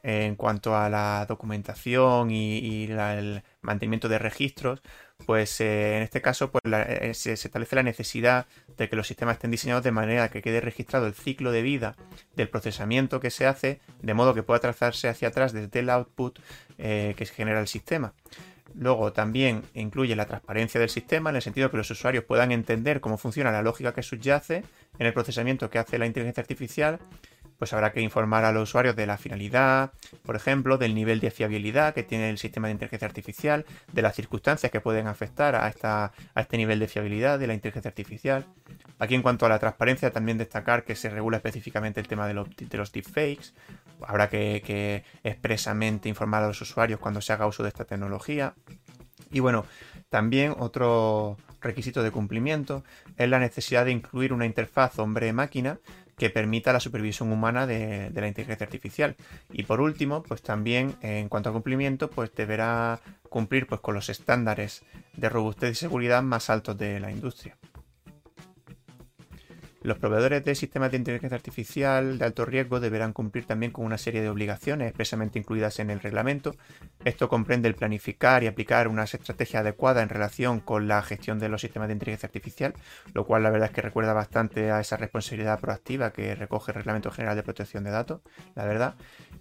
en 0.03 0.35
cuanto 0.35 0.75
a 0.75 0.89
la 0.89 1.27
documentación 1.27 2.31
y, 2.31 2.85
el 2.85 3.43
mantenimiento 3.61 4.09
de 4.09 4.17
registros, 4.17 4.81
pues 5.27 5.61
eh, 5.61 5.97
en 5.97 6.01
este 6.01 6.23
caso 6.23 6.49
pues, 6.49 6.63
eh, 6.65 7.13
se, 7.13 7.33
establece 7.33 7.75
la 7.75 7.83
necesidad 7.83 8.47
de 8.77 8.89
que 8.89 8.95
los 8.95 9.05
sistemas 9.05 9.35
estén 9.35 9.51
diseñados 9.51 9.83
de 9.83 9.91
manera 9.91 10.29
que 10.29 10.41
quede 10.41 10.59
registrado 10.59 11.05
el 11.05 11.13
ciclo 11.13 11.51
de 11.51 11.61
vida 11.61 11.95
del 12.35 12.49
procesamiento 12.49 13.19
que 13.19 13.29
se 13.29 13.45
hace, 13.45 13.79
de 14.01 14.13
modo 14.15 14.33
que 14.33 14.41
pueda 14.41 14.59
trazarse 14.59 15.07
hacia 15.07 15.27
atrás 15.27 15.53
desde 15.53 15.81
el 15.81 15.91
output 15.91 16.39
que 16.77 17.23
se 17.23 17.33
genera 17.35 17.59
el 17.59 17.67
sistema. 17.67 18.15
Luego 18.75 19.13
también 19.13 19.63
incluye 19.73 20.15
la 20.15 20.25
transparencia 20.25 20.79
del 20.79 20.89
sistema 20.89 21.29
en 21.29 21.37
el 21.37 21.41
sentido 21.41 21.69
que 21.71 21.77
los 21.77 21.89
usuarios 21.89 22.23
puedan 22.23 22.51
entender 22.51 23.01
cómo 23.01 23.17
funciona 23.17 23.51
la 23.51 23.61
lógica 23.61 23.93
que 23.93 24.03
subyace 24.03 24.63
en 24.99 25.05
el 25.05 25.13
procesamiento 25.13 25.69
que 25.69 25.79
hace 25.79 25.97
la 25.97 26.05
inteligencia 26.05 26.41
artificial 26.41 26.99
pues 27.61 27.73
habrá 27.73 27.91
que 27.91 28.01
informar 28.01 28.43
a 28.43 28.51
los 28.51 28.69
usuarios 28.69 28.95
de 28.95 29.05
la 29.05 29.19
finalidad, 29.19 29.91
por 30.23 30.35
ejemplo, 30.35 30.79
del 30.79 30.95
nivel 30.95 31.19
de 31.19 31.29
fiabilidad 31.29 31.93
que 31.93 32.01
tiene 32.01 32.31
el 32.31 32.39
sistema 32.39 32.67
de 32.67 32.71
inteligencia 32.71 33.07
artificial, 33.07 33.67
de 33.93 34.01
las 34.01 34.15
circunstancias 34.15 34.71
que 34.71 34.81
pueden 34.81 35.05
afectar 35.05 35.53
a, 35.53 35.67
esta, 35.67 36.11
a 36.33 36.41
este 36.41 36.57
nivel 36.57 36.79
de 36.79 36.87
fiabilidad 36.87 37.37
de 37.37 37.45
la 37.45 37.53
inteligencia 37.53 37.89
artificial. 37.89 38.47
Aquí 38.97 39.13
en 39.13 39.21
cuanto 39.21 39.45
a 39.45 39.49
la 39.49 39.59
transparencia, 39.59 40.09
también 40.09 40.39
destacar 40.39 40.83
que 40.83 40.95
se 40.95 41.11
regula 41.11 41.37
específicamente 41.37 41.99
el 41.99 42.07
tema 42.07 42.27
de 42.27 42.33
los, 42.33 42.47
de 42.55 42.77
los 42.79 42.91
deepfakes. 42.91 43.53
Habrá 44.07 44.27
que, 44.27 44.63
que 44.65 45.03
expresamente 45.23 46.09
informar 46.09 46.41
a 46.41 46.47
los 46.47 46.59
usuarios 46.61 46.99
cuando 46.99 47.21
se 47.21 47.31
haga 47.31 47.45
uso 47.45 47.61
de 47.61 47.69
esta 47.69 47.85
tecnología. 47.85 48.55
Y 49.31 49.39
bueno, 49.39 49.67
también 50.09 50.55
otro 50.57 51.37
requisito 51.61 52.01
de 52.01 52.09
cumplimiento 52.09 52.83
es 53.17 53.29
la 53.29 53.37
necesidad 53.37 53.85
de 53.85 53.91
incluir 53.91 54.33
una 54.33 54.47
interfaz 54.47 54.97
hombre-máquina 54.97 55.77
que 56.17 56.29
permita 56.29 56.73
la 56.73 56.79
supervisión 56.79 57.31
humana 57.31 57.65
de, 57.67 58.11
la 58.13 58.27
inteligencia 58.27 58.65
artificial. 58.65 59.15
Y 59.51 59.63
por 59.63 59.81
último, 59.81 60.23
pues 60.23 60.41
también 60.41 60.95
en 61.01 61.29
cuanto 61.29 61.49
a 61.49 61.53
cumplimiento, 61.53 62.09
pues 62.09 62.33
deberá 62.35 62.99
cumplir 63.29 63.67
pues, 63.67 63.81
con 63.81 63.95
los 63.95 64.09
estándares 64.09 64.83
de 65.13 65.29
robustez 65.29 65.71
y 65.71 65.75
seguridad 65.75 66.21
más 66.21 66.49
altos 66.49 66.77
de 66.77 66.99
la 66.99 67.11
industria. 67.11 67.57
Los 69.83 69.97
proveedores 69.97 70.45
de 70.45 70.53
sistemas 70.53 70.91
de 70.91 70.97
inteligencia 70.97 71.35
artificial 71.35 72.19
de 72.19 72.25
alto 72.25 72.45
riesgo 72.45 72.79
deberán 72.79 73.13
cumplir 73.13 73.45
también 73.45 73.71
con 73.71 73.83
una 73.83 73.97
serie 73.97 74.21
de 74.21 74.29
obligaciones 74.29 74.87
expresamente 74.87 75.39
incluidas 75.39 75.79
en 75.79 75.89
el 75.89 75.99
reglamento. 75.99 76.55
Esto 77.03 77.29
comprende 77.29 77.67
el 77.67 77.73
planificar 77.73 78.43
y 78.43 78.47
aplicar 78.47 78.87
una 78.87 79.05
estrategia 79.05 79.61
adecuada 79.61 80.03
en 80.03 80.09
relación 80.09 80.59
con 80.59 80.87
la 80.87 81.01
gestión 81.01 81.39
de 81.39 81.49
los 81.49 81.61
sistemas 81.61 81.87
de 81.87 81.93
inteligencia 81.93 82.27
artificial, 82.27 82.75
lo 83.15 83.25
cual 83.25 83.41
la 83.41 83.49
verdad 83.49 83.69
es 83.69 83.73
que 83.73 83.81
recuerda 83.81 84.13
bastante 84.13 84.69
a 84.69 84.79
esa 84.79 84.97
responsabilidad 84.97 85.59
proactiva 85.59 86.11
que 86.11 86.35
recoge 86.35 86.71
el 86.71 86.75
Reglamento 86.75 87.09
General 87.09 87.35
de 87.35 87.41
Protección 87.41 87.83
de 87.83 87.89
Datos, 87.89 88.21
la 88.53 88.65
verdad. 88.65 88.93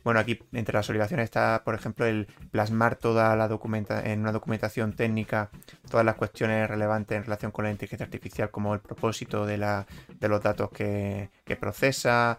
Bueno, 0.04 0.20
aquí 0.20 0.38
entre 0.52 0.74
las 0.74 0.88
obligaciones 0.88 1.24
está, 1.24 1.60
por 1.64 1.74
ejemplo, 1.74 2.06
el 2.06 2.28
plasmar 2.50 2.96
toda 2.96 3.36
la 3.36 3.46
documenta 3.46 4.10
en 4.10 4.20
una 4.20 4.32
documentación 4.32 4.94
técnica 4.94 5.50
todas 5.90 6.06
las 6.06 6.14
cuestiones 6.14 6.68
relevantes 6.70 7.18
en 7.18 7.24
relación 7.24 7.50
con 7.52 7.64
la 7.64 7.70
inteligencia 7.70 8.04
artificial, 8.04 8.50
como 8.50 8.72
el 8.72 8.80
propósito 8.80 9.44
de 9.44 9.58
la 9.58 9.86
los 10.30 10.42
datos 10.42 10.70
que, 10.70 11.28
procesa, 11.58 12.38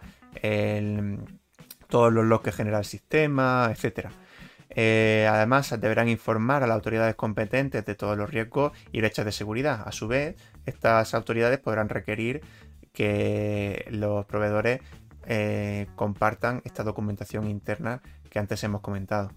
todos 1.88 2.12
los 2.12 2.24
logs 2.24 2.44
que 2.44 2.52
genera 2.52 2.78
el 2.78 2.84
sistema, 2.84 3.70
etc. 3.70 4.08
Eh, 4.70 5.28
además, 5.30 5.78
deberán 5.78 6.08
informar 6.08 6.62
a 6.62 6.66
las 6.66 6.74
autoridades 6.74 7.14
competentes 7.14 7.84
de 7.84 7.94
todos 7.94 8.16
los 8.16 8.30
riesgos 8.30 8.72
y 8.90 9.00
brechas 9.00 9.24
de 9.24 9.32
seguridad. 9.32 9.82
A 9.86 9.92
su 9.92 10.08
vez, 10.08 10.36
estas 10.64 11.14
autoridades 11.14 11.58
podrán 11.58 11.88
requerir 11.88 12.40
que 12.92 13.86
los 13.90 14.24
proveedores 14.26 14.80
eh, 15.26 15.86
compartan 15.94 16.62
esta 16.64 16.84
documentación 16.84 17.48
interna 17.48 18.02
que 18.30 18.38
antes 18.38 18.64
hemos 18.64 18.80
comentado. 18.80 19.30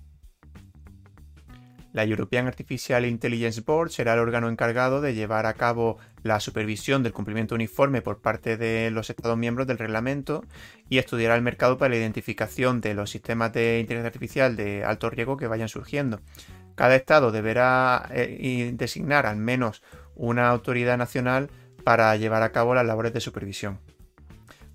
La 1.95 2.03
European 2.03 2.45
Artificial 2.45 3.05
Intelligence 3.05 3.61
Board 3.61 3.89
será 3.89 4.15
el 4.15 4.19
órgano 4.19 4.49
encargado 4.49 4.99
de 4.99 5.13
llevar 5.13 5.45
a 5.45 5.53
cabo 5.53 5.97
la 6.23 6.41
supervisión 6.41 7.03
del 7.03 7.13
cumplimiento 7.13 7.55
uniforme 7.55 8.01
por 8.01 8.19
parte 8.19 8.57
de 8.57 8.91
los 8.91 9.09
Estados 9.09 9.37
miembros 9.37 9.65
del 9.65 9.77
reglamento 9.77 10.43
y 10.89 10.97
estudiará 10.97 11.37
el 11.37 11.41
mercado 11.41 11.77
para 11.77 11.91
la 11.91 11.95
identificación 11.95 12.81
de 12.81 12.95
los 12.95 13.11
sistemas 13.11 13.53
de 13.53 13.79
inteligencia 13.79 14.07
artificial 14.07 14.57
de 14.57 14.83
alto 14.83 15.09
riesgo 15.09 15.37
que 15.37 15.47
vayan 15.47 15.69
surgiendo. 15.69 16.19
Cada 16.75 16.97
Estado 16.97 17.31
deberá 17.31 18.09
eh, 18.11 18.73
designar 18.73 19.25
al 19.25 19.37
menos 19.37 19.81
una 20.15 20.49
autoridad 20.49 20.97
nacional 20.97 21.49
para 21.85 22.13
llevar 22.17 22.43
a 22.43 22.51
cabo 22.51 22.75
las 22.75 22.85
labores 22.85 23.13
de 23.13 23.21
supervisión. 23.21 23.79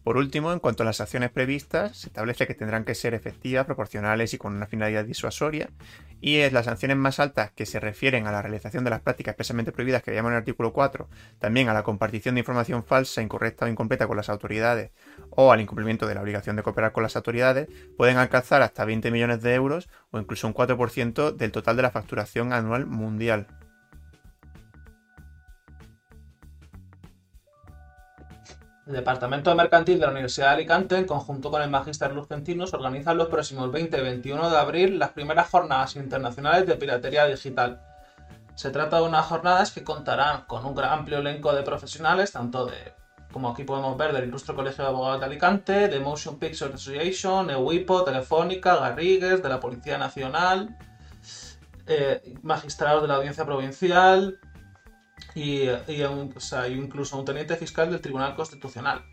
Por 0.02 0.16
último, 0.16 0.52
en 0.52 0.60
cuanto 0.60 0.82
a 0.82 0.86
las 0.86 1.00
acciones 1.02 1.30
previstas, 1.30 1.98
se 1.98 2.06
establece 2.06 2.46
que 2.46 2.54
tendrán 2.54 2.84
que 2.84 2.94
ser 2.94 3.12
efectivas, 3.12 3.66
proporcionales 3.66 4.32
y 4.32 4.38
con 4.38 4.54
una 4.54 4.66
finalidad 4.66 5.04
disuasoria, 5.04 5.68
y 6.22 6.36
es 6.36 6.52
las 6.52 6.64
sanciones 6.66 6.96
más 6.96 7.20
altas 7.20 7.50
que 7.52 7.66
se 7.66 7.80
refieren 7.80 8.26
a 8.26 8.32
la 8.32 8.40
realización 8.40 8.82
de 8.82 8.90
las 8.90 9.00
prácticas 9.00 9.32
expresamente 9.32 9.72
prohibidas 9.72 10.02
que 10.02 10.10
veíamos 10.10 10.30
en 10.30 10.36
el 10.36 10.38
artículo 10.38 10.72
4, 10.72 11.08
también 11.38 11.68
a 11.68 11.74
la 11.74 11.82
compartición 11.82 12.34
de 12.34 12.40
información 12.40 12.82
falsa, 12.82 13.20
incorrecta 13.20 13.66
o 13.66 13.68
incompleta 13.68 14.06
con 14.06 14.16
las 14.16 14.30
autoridades 14.30 14.90
o 15.30 15.52
al 15.52 15.60
incumplimiento 15.60 16.06
de 16.06 16.14
la 16.14 16.22
obligación 16.22 16.56
de 16.56 16.62
cooperar 16.62 16.92
con 16.92 17.02
las 17.02 17.16
autoridades, 17.16 17.68
pueden 17.98 18.16
alcanzar 18.16 18.62
hasta 18.62 18.86
20 18.86 19.10
millones 19.10 19.42
de 19.42 19.54
euros 19.54 19.90
o 20.10 20.18
incluso 20.18 20.46
un 20.46 20.54
4% 20.54 21.32
del 21.32 21.52
total 21.52 21.76
de 21.76 21.82
la 21.82 21.90
facturación 21.90 22.54
anual 22.54 22.86
mundial. 22.86 23.59
El 28.90 28.96
Departamento 28.96 29.50
de 29.50 29.56
Mercantil 29.56 30.00
de 30.00 30.06
la 30.06 30.10
Universidad 30.10 30.48
de 30.48 30.54
Alicante, 30.54 30.96
en 30.96 31.04
conjunto 31.04 31.48
con 31.48 31.62
el 31.62 31.70
Magister 31.70 32.12
Lucentinos, 32.12 32.74
organizan 32.74 33.18
los 33.18 33.28
próximos 33.28 33.70
20 33.70 33.96
y 33.96 34.00
21 34.00 34.50
de 34.50 34.58
abril 34.58 34.98
las 34.98 35.10
primeras 35.10 35.48
jornadas 35.48 35.94
internacionales 35.94 36.66
de 36.66 36.74
piratería 36.74 37.26
digital. 37.26 37.80
Se 38.56 38.70
trata 38.70 38.96
de 38.96 39.04
unas 39.04 39.26
jornadas 39.26 39.70
que 39.70 39.84
contarán 39.84 40.42
con 40.48 40.66
un 40.66 40.76
amplio 40.80 41.18
elenco 41.18 41.52
de 41.52 41.62
profesionales, 41.62 42.32
tanto 42.32 42.66
de, 42.66 42.92
como 43.30 43.50
aquí 43.50 43.62
podemos 43.62 43.96
ver, 43.96 44.12
del 44.12 44.24
Ilustre 44.24 44.56
Colegio 44.56 44.82
de 44.82 44.90
Abogados 44.90 45.20
de 45.20 45.26
Alicante, 45.26 45.86
de 45.86 46.00
Motion 46.00 46.40
Picture 46.40 46.74
Association, 46.74 47.48
EUIPO, 47.48 48.02
Telefónica, 48.02 48.74
Garrigues, 48.74 49.40
de 49.40 49.48
la 49.48 49.60
Policía 49.60 49.98
Nacional, 49.98 50.76
eh, 51.86 52.34
magistrados 52.42 53.02
de 53.02 53.08
la 53.08 53.14
Audiencia 53.14 53.44
Provincial, 53.44 54.40
y, 55.34 55.68
incluso 56.68 57.18
un 57.18 57.24
teniente 57.24 57.56
fiscal 57.56 57.90
del 57.90 58.00
Tribunal 58.00 58.34
Constitucional. 58.34 59.04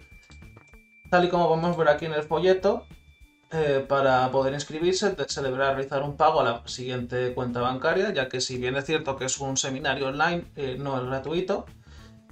Tal 1.09 1.25
y 1.25 1.29
como 1.29 1.47
podemos 1.47 1.77
ver 1.77 1.89
aquí 1.89 2.05
en 2.05 2.13
el 2.13 2.23
folleto, 2.23 2.85
eh, 3.51 3.85
para 3.87 4.29
poder 4.29 4.53
inscribirse 4.53 5.15
se 5.27 5.41
deberá 5.41 5.73
realizar 5.73 6.03
un 6.03 6.17
pago 6.17 6.41
a 6.41 6.43
la 6.43 6.67
siguiente 6.67 7.33
cuenta 7.33 7.61
bancaria, 7.61 8.11
ya 8.13 8.27
que 8.27 8.41
si 8.41 8.57
bien 8.57 8.75
es 8.75 8.85
cierto 8.85 9.15
que 9.15 9.25
es 9.25 9.37
un 9.39 9.55
seminario 9.55 10.07
online, 10.07 10.51
eh, 10.55 10.75
no 10.77 10.97
es 10.97 11.05
gratuito. 11.05 11.65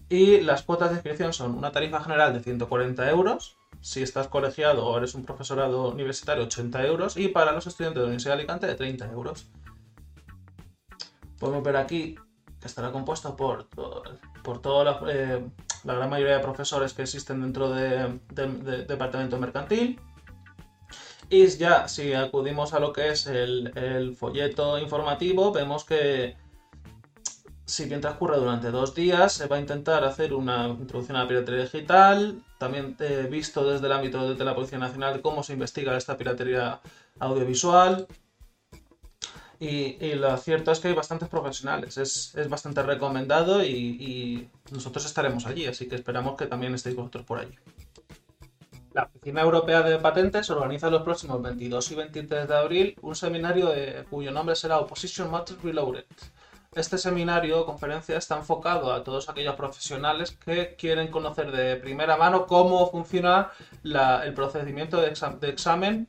Y 0.10 0.42
las 0.42 0.64
cuotas 0.64 0.90
de 0.90 0.96
inscripción 0.96 1.34
son 1.34 1.58
una 1.58 1.72
tarifa 1.72 2.02
general 2.04 2.34
de 2.34 2.42
140 2.42 3.10
euros, 3.10 3.58
si 3.82 4.04
estás 4.04 4.28
colegiado 4.28 4.86
o 4.86 4.98
eres 4.98 5.16
un 5.16 5.26
profesorado 5.26 5.90
universitario 5.90 6.44
80 6.44 6.86
euros, 6.86 7.18
y 7.18 7.30
para 7.30 7.54
los 7.54 7.66
estudiantes 7.66 7.96
de 7.96 8.02
la 8.02 8.08
Universidad 8.08 8.34
de 8.34 8.40
Alicante 8.40 8.68
de 8.68 8.76
30 8.76 9.12
euros. 9.12 9.48
Podemos 11.40 11.64
ver 11.64 11.78
aquí 11.78 12.16
estará 12.66 12.92
compuesto 12.92 13.36
por, 13.36 13.68
por 14.44 14.62
toda 14.62 15.00
eh, 15.10 15.46
la, 15.84 15.94
gran 15.94 16.10
mayoría 16.10 16.38
de 16.38 16.44
profesores 16.44 16.94
que 16.94 17.04
existen 17.04 17.42
dentro 17.42 17.70
del 17.70 18.20
departamento 18.88 19.38
mercantil. 19.38 20.00
Y 21.30 21.48
ya, 21.48 21.88
si 21.88 22.14
acudimos 22.14 22.74
a 22.74 22.80
lo 22.80 22.94
que 22.94 23.10
es 23.10 23.26
el, 23.28 24.16
folleto 24.18 24.78
informativo, 24.78 25.52
vemos 25.52 25.84
que 25.84 26.38
si 27.66 27.86
bien 27.86 28.00
transcurre 28.00 28.38
durante 28.38 28.70
dos 28.70 28.94
días, 28.94 29.34
se 29.34 29.48
va 29.48 29.56
a 29.56 29.60
intentar 29.60 30.04
hacer 30.04 30.36
una 30.36 30.68
introducción 30.68 31.18
a 31.18 31.24
la 31.24 31.28
piratería 31.28 31.64
digital, 31.64 32.44
también 32.60 32.96
he 33.00 33.24
visto 33.24 33.68
desde 33.68 33.88
el 33.88 33.94
ámbito 33.94 34.36
de 34.36 34.46
la 34.46 34.54
Policía 34.54 34.78
Nacional 34.78 35.22
cómo 35.22 35.42
se 35.42 35.54
investiga 35.54 35.98
esta 35.98 36.16
piratería 36.16 36.80
audiovisual, 37.20 38.08
y, 39.60 40.14
lo 40.16 40.36
cierto 40.38 40.72
es 40.72 40.80
que 40.80 40.90
hay 40.90 40.94
bastantes 40.94 41.30
profesionales, 41.30 41.98
es, 41.98 42.50
bastante 42.50 42.84
recomendado 42.84 43.64
y, 43.64 44.50
nosotros 44.72 45.06
estaremos 45.06 45.46
allí, 45.46 45.66
así 45.66 45.88
que 45.88 45.96
esperamos 45.96 46.36
que 46.36 46.48
también 46.48 46.74
estéis 46.74 46.96
vosotros 46.96 47.26
por 47.26 47.40
allí. 47.40 47.56
La 48.94 49.04
Oficina 49.04 49.42
Europea 49.42 49.82
de 49.82 49.98
Patentes 49.98 50.50
organiza 50.50 50.90
los 50.90 51.04
próximos 51.04 51.42
22 51.42 51.92
y 51.92 51.96
23 51.96 52.48
de 52.48 52.56
abril 52.56 52.96
un 53.02 53.14
seminario 53.14 53.72
cuyo 54.10 54.32
nombre 54.32 54.56
será 54.56 54.80
Opposition 54.80 55.30
Matters 55.30 55.62
Reloaded. 55.62 56.06
Este 56.74 56.98
seminario 56.98 57.62
o 57.62 57.66
conferencia 57.66 58.18
está 58.18 58.36
enfocado 58.38 58.92
a 58.92 59.04
todos 59.04 59.30
aquellos 59.30 59.56
profesionales 59.56 60.32
que 60.32 60.76
quieren 60.76 61.10
conocer 61.10 61.52
de 61.52 61.78
primera 61.78 62.18
mano 62.18 62.48
cómo 62.48 62.90
funciona 62.90 63.52
el 63.84 64.34
procedimiento 64.34 65.02
de 65.02 65.08
examen 65.50 66.08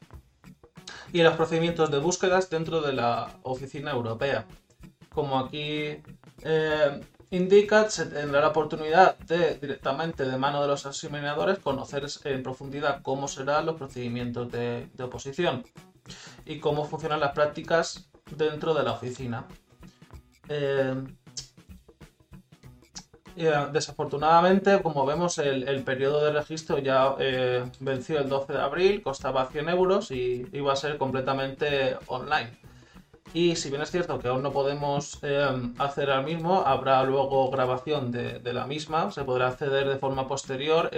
y 1.17 1.23
los 1.23 1.35
procedimientos 1.35 1.91
de 1.91 1.99
búsquedas 1.99 2.51
dentro 2.51 2.83
de 2.83 2.93
la 2.93 3.39
oficina 3.43 3.91
europea. 3.93 4.45
Como 5.09 5.39
aquí 5.39 6.03
eh, 6.43 7.01
indica, 7.31 7.89
se 7.89 8.05
tendrá 8.05 8.43
la 8.43 8.49
oportunidad 8.49 9.17
de 9.21 9.55
directamente 9.55 10.27
de 10.27 10.37
mano 10.37 10.61
de 10.61 10.69
los 10.69 10.85
examinadores 10.85 11.59
conocer 11.61 12.07
en 12.25 12.43
profundidad 12.43 13.01
cómo 13.01 13.29
serán 13.29 13.65
los 13.65 13.77
procedimientos 13.77 14.53
de, 14.53 14.91
oposición 15.03 15.65
y 16.45 16.61
cómo 16.61 16.85
funcionan 16.85 17.21
las 17.21 17.33
prácticas 17.33 18.11
dentro 18.37 18.75
de 18.75 18.83
la 18.83 18.93
oficina. 18.93 19.47
Eh, 20.51 21.03
eh, 23.37 23.53
desafortunadamente, 23.73 24.81
como 24.83 25.05
vemos, 25.05 25.39
el, 25.39 25.83
periodo 25.85 26.25
de 26.25 26.33
registro 26.33 26.79
ya 26.79 27.15
eh, 27.19 27.65
venció 27.81 28.19
el 28.19 28.29
12 28.29 28.53
de 28.55 28.61
abril, 28.61 29.03
costaba 29.03 29.47
100 29.47 29.69
euros 29.69 30.11
y 30.11 30.47
iba 30.53 30.73
a 30.73 30.77
ser 30.77 30.97
completamente 30.97 31.97
online. 32.07 32.51
Y 33.35 33.57
si 33.57 33.69
bien 33.69 33.83
es 33.83 33.91
cierto 33.91 34.19
que 34.19 34.29
aún 34.29 34.43
no 34.43 34.53
podemos 34.53 35.19
eh, 35.23 35.47
hacer 35.79 36.11
al 36.11 36.25
mismo, 36.25 36.63
habrá 36.65 37.03
luego 37.05 37.51
grabación 37.51 38.11
de, 38.11 38.53
la 38.53 38.67
misma, 38.67 39.11
se 39.11 39.25
podrá 39.25 39.49
acceder 39.49 39.89
de 39.89 39.99
forma 39.99 40.27
posterior 40.27 40.91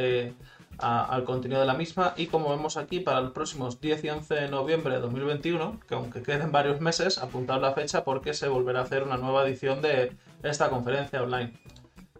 al 0.78 1.24
contenido 1.24 1.60
de 1.60 1.66
la 1.66 1.74
misma. 1.74 2.14
Y 2.16 2.26
como 2.26 2.50
vemos 2.50 2.76
aquí, 2.76 3.00
para 3.00 3.20
los 3.20 3.32
próximos 3.32 3.80
10 3.80 4.04
y 4.04 4.10
11 4.10 4.34
de 4.34 4.48
noviembre 4.48 4.94
de 4.94 5.00
2021, 5.00 5.80
que 5.88 5.94
aunque 5.94 6.22
queden 6.22 6.52
varios 6.52 6.80
meses, 6.80 7.18
apuntar 7.18 7.60
la 7.60 7.72
fecha 7.72 8.04
porque 8.04 8.34
se 8.34 8.46
volverá 8.46 8.80
a 8.80 8.82
hacer 8.84 9.02
una 9.02 9.16
nueva 9.16 9.44
edición 9.44 9.82
de 9.82 10.12
esta 10.44 10.70
conferencia 10.70 11.22
online. 11.22 11.52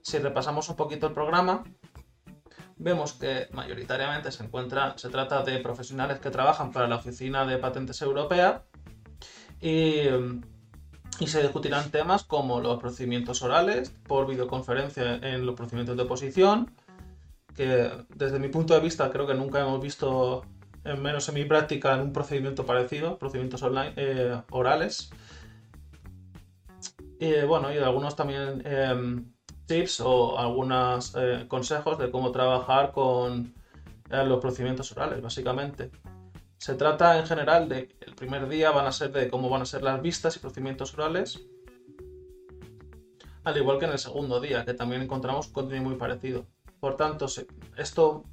Si 0.09 0.16
repasamos 0.18 0.66
un 0.71 0.77
poquito 0.77 1.07
el 1.07 1.12
programa, 1.12 1.64
vemos 2.79 3.12
que 3.12 3.49
mayoritariamente 3.53 4.33
se 4.33 4.42
encuentra, 4.42 4.97
se 4.97 5.11
trata 5.11 5.42
de 5.42 5.59
profesionales 5.59 6.18
que 6.18 6.31
trabajan 6.31 6.73
para 6.73 6.88
la 6.88 6.97
Oficina 6.97 7.44
de 7.44 7.59
Patentes 7.59 8.01
Europea 8.01 8.64
y, 9.61 10.05
se 11.27 11.42
discutirán 11.42 11.90
temas 11.90 12.25
como 12.25 12.59
los 12.59 12.81
procedimientos 12.81 13.42
orales 13.42 13.90
por 14.07 14.27
videoconferencia 14.27 15.16
en 15.16 15.44
los 15.44 15.55
procedimientos 15.55 15.99
de 15.99 16.05
oposición, 16.05 16.75
que 17.55 17.90
desde 18.09 18.38
mi 18.38 18.49
punto 18.49 18.73
de 18.73 18.81
vista 18.81 19.11
creo 19.11 19.27
que 19.27 19.35
nunca 19.35 19.61
hemos 19.61 19.79
visto, 19.79 20.42
en 20.85 21.03
menos 21.03 21.29
en 21.29 21.35
mi 21.35 21.44
práctica, 21.44 21.92
en 21.92 22.01
un 22.01 22.12
procedimiento 22.14 22.64
parecido, 22.64 23.18
procedimientos 23.18 23.62
online, 23.62 23.92
eh, 23.97 24.40
orales. 24.53 25.11
Y 27.21 27.42
bueno, 27.42 27.71
y 27.75 27.77
algunos 27.77 28.16
también 28.16 28.62
em, 28.64 29.33
tips 29.68 30.00
o 30.00 30.37
algunos 30.37 31.14
eh, 31.16 31.44
consejos 31.46 31.98
de 31.98 32.11
cómo 32.11 32.33
trabajar 32.33 32.90
con 32.90 33.54
eh, 34.11 34.24
los 34.24 34.40
procedimientos 34.40 34.90
orales, 34.90 35.22
básicamente. 35.22 35.92
Se 36.57 36.74
trata 36.74 37.16
en 37.18 37.26
general 37.26 37.68
de 37.68 37.94
el 38.00 38.16
primer 38.16 38.48
día 38.48 38.72
van 38.72 38.87
a 38.87 38.92
ser 38.92 39.12
de 39.12 39.28
cómo 39.28 39.48
van 39.48 39.62
a 39.62 39.66
ser 39.66 39.83
las 39.85 40.02
vistas 40.02 40.35
y 40.35 40.40
procedimientos 40.40 40.92
orales, 40.94 41.40
al 43.44 43.57
igual 43.57 43.78
que 43.78 43.85
en 43.85 43.92
el 43.92 43.98
segundo 43.98 44.40
día, 44.40 44.64
que 44.64 44.74
también 44.74 45.02
encontramos 45.02 45.46
contenido 45.46 45.88
muy 45.88 45.96
parecido. 45.96 46.46
Por 46.81 46.96
tanto, 46.96 47.26
esto 47.76 48.24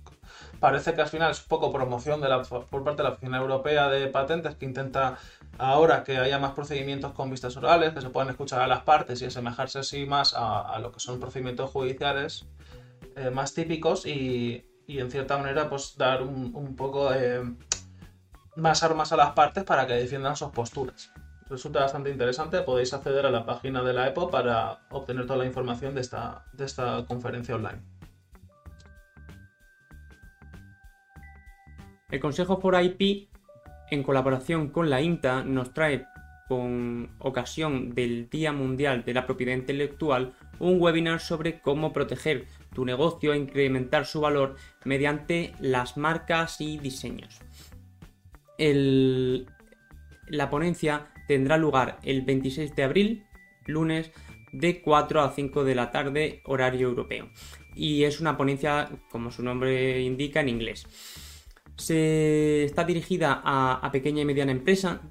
parece 0.59 0.93
que 0.93 1.01
al 1.01 1.07
final 1.07 1.31
es 1.31 1.41
poco 1.41 1.71
promoción 1.71 2.21
de 2.21 2.29
la, 2.29 2.41
por 2.43 2.83
parte 2.83 2.97
de 2.97 3.09
la 3.09 3.15
Oficina 3.15 3.37
Europea 3.37 3.89
de 3.89 4.07
Patentes 4.07 4.55
que 4.55 4.65
intenta 4.65 5.17
ahora 5.57 6.03
que 6.03 6.17
haya 6.17 6.39
más 6.39 6.51
procedimientos 6.51 7.13
con 7.13 7.29
vistas 7.29 7.55
orales, 7.57 7.93
que 7.93 8.01
se 8.01 8.09
puedan 8.09 8.29
escuchar 8.29 8.61
a 8.61 8.67
las 8.67 8.83
partes 8.83 9.21
y 9.21 9.25
asemejarse 9.25 9.79
así 9.79 10.05
más 10.05 10.33
a, 10.35 10.77
lo 10.79 10.91
que 10.91 10.99
son 10.99 11.19
procedimientos 11.19 11.69
judiciales 11.71 12.45
eh, 13.15 13.29
más 13.29 13.53
típicos 13.53 14.05
y, 14.05 14.65
en 14.87 15.09
cierta 15.09 15.37
manera 15.37 15.69
pues 15.69 15.95
dar 15.97 16.21
un, 16.21 16.75
poco 16.75 17.09
más 18.55 18.83
armas 18.83 19.11
a 19.11 19.17
las 19.17 19.31
partes 19.31 19.63
para 19.63 19.87
que 19.87 19.93
defiendan 19.93 20.35
sus 20.35 20.49
posturas. 20.49 21.11
Resulta 21.47 21.81
bastante 21.81 22.09
interesante, 22.09 22.61
podéis 22.61 22.93
acceder 22.93 23.25
a 23.25 23.29
la 23.29 23.45
página 23.45 23.83
de 23.83 23.93
la 23.93 24.07
EPO 24.07 24.31
para 24.31 24.79
obtener 24.89 25.27
toda 25.27 25.37
la 25.37 25.45
información 25.45 25.93
de 25.93 26.01
esta, 26.01 26.45
de 26.53 26.65
esta 26.65 27.05
conferencia 27.07 27.55
online. 27.55 27.81
El 32.11 32.19
Consejo 32.19 32.59
por 32.59 32.79
IP, 32.81 33.29
en 33.89 34.03
colaboración 34.03 34.69
con 34.69 34.91
la 34.91 35.01
INTA, 35.01 35.43
nos 35.43 35.73
trae 35.73 36.05
con 36.47 37.09
ocasión 37.17 37.95
del 37.95 38.29
Día 38.29 38.51
Mundial 38.51 39.03
de 39.03 39.15
la 39.15 39.25
Propiedad 39.25 39.55
Intelectual, 39.55 40.35
un 40.59 40.79
webinar 40.79 41.19
sobre 41.19 41.59
cómo 41.61 41.93
proteger 41.93 42.45
tu 42.73 42.85
negocio 42.85 43.33
e 43.33 43.37
incrementar 43.37 44.05
su 44.05 44.21
valor 44.21 44.55
mediante 44.83 45.53
las 45.59 45.97
marcas 45.97 46.61
y 46.61 46.77
diseños. 46.77 47.39
la 50.27 50.49
ponencia 50.49 51.07
tendrá 51.27 51.57
lugar 51.57 51.97
el 52.03 52.21
26 52.21 52.75
de 52.75 52.83
abril, 52.83 53.23
lunes, 53.65 54.11
de 54.51 54.81
4 54.81 55.21
a 55.21 55.31
5 55.31 55.63
de 55.63 55.75
la 55.75 55.91
tarde, 55.91 56.41
horario 56.45 56.87
europeo. 56.87 57.29
Y 57.73 58.03
es 58.03 58.21
una 58.21 58.37
ponencia, 58.37 58.89
como 59.09 59.31
su 59.31 59.41
nombre 59.43 60.01
indica, 60.01 60.39
en 60.41 60.49
inglés. 60.49 60.85
Se 61.75 62.63
está 62.63 62.83
dirigida 62.83 63.41
a, 63.43 63.89
pequeña 63.91 64.21
y 64.21 64.25
mediana 64.25 64.51
empresa 64.51 65.01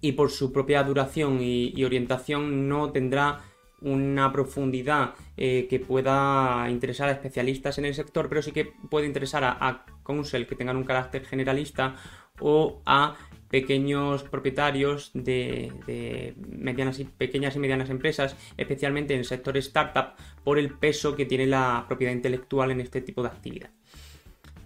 y 0.00 0.12
por 0.12 0.30
su 0.30 0.52
propia 0.52 0.82
duración 0.82 1.38
y, 1.40 1.84
orientación 1.84 2.68
no 2.68 2.90
tendrá 2.90 3.40
una 3.80 4.32
profundidad 4.32 5.14
eh, 5.36 5.68
que 5.70 5.78
pueda 5.78 6.68
interesar 6.68 7.08
a 7.08 7.12
especialistas 7.12 7.78
en 7.78 7.84
el 7.84 7.94
sector, 7.94 8.28
pero 8.28 8.42
sí 8.42 8.50
que 8.50 8.64
puede 8.64 9.06
interesar 9.06 9.44
a, 9.44 9.56
a 9.60 9.86
counsel 10.02 10.48
que 10.48 10.56
tengan 10.56 10.76
un 10.76 10.84
carácter 10.84 11.24
generalista 11.24 11.94
o 12.40 12.82
a 12.86 13.16
pequeños 13.48 14.24
propietarios 14.24 15.10
de, 15.14 16.34
medianas 16.48 16.98
y 17.00 17.04
pequeñas 17.04 17.56
y 17.56 17.58
medianas 17.58 17.90
empresas, 17.90 18.36
especialmente 18.56 19.14
en 19.14 19.20
el 19.20 19.24
sector 19.24 19.56
startup, 19.58 20.14
por 20.44 20.58
el 20.58 20.74
peso 20.74 21.16
que 21.16 21.26
tiene 21.26 21.46
la 21.46 21.84
propiedad 21.88 22.12
intelectual 22.12 22.70
en 22.70 22.80
este 22.80 23.00
tipo 23.00 23.22
de 23.22 23.28
actividad. 23.28 23.70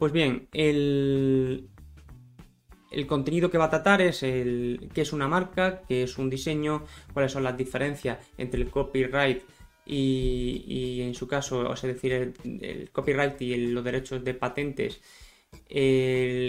Pues 0.03 0.11
bien, 0.11 0.49
el, 0.53 1.69
contenido 3.07 3.53
que 3.53 3.57
va 3.57 3.67
a 3.67 3.71
tratar 3.71 4.03
es 4.03 4.25
el 4.25 4.91
qué 4.93 5.03
es 5.03 5.13
una 5.13 5.29
marca, 5.29 5.83
qué 5.87 6.03
es 6.03 6.19
un 6.19 6.29
diseño, 6.29 6.87
cuáles 7.13 7.31
son 7.31 7.45
las 7.45 7.57
diferencias 7.57 8.19
entre 8.37 8.63
el 8.63 8.69
copyright 8.69 9.45
y, 9.87 11.03
en 11.03 11.15
su 11.15 11.29
caso, 11.29 11.61
o 11.71 11.77
sea, 11.77 11.93
decir, 11.93 12.35
el, 12.43 12.91
copyright 12.91 13.41
y 13.43 13.69
los 13.69 13.85
derechos 13.85 14.25
de 14.25 14.35
patentes 14.35 15.01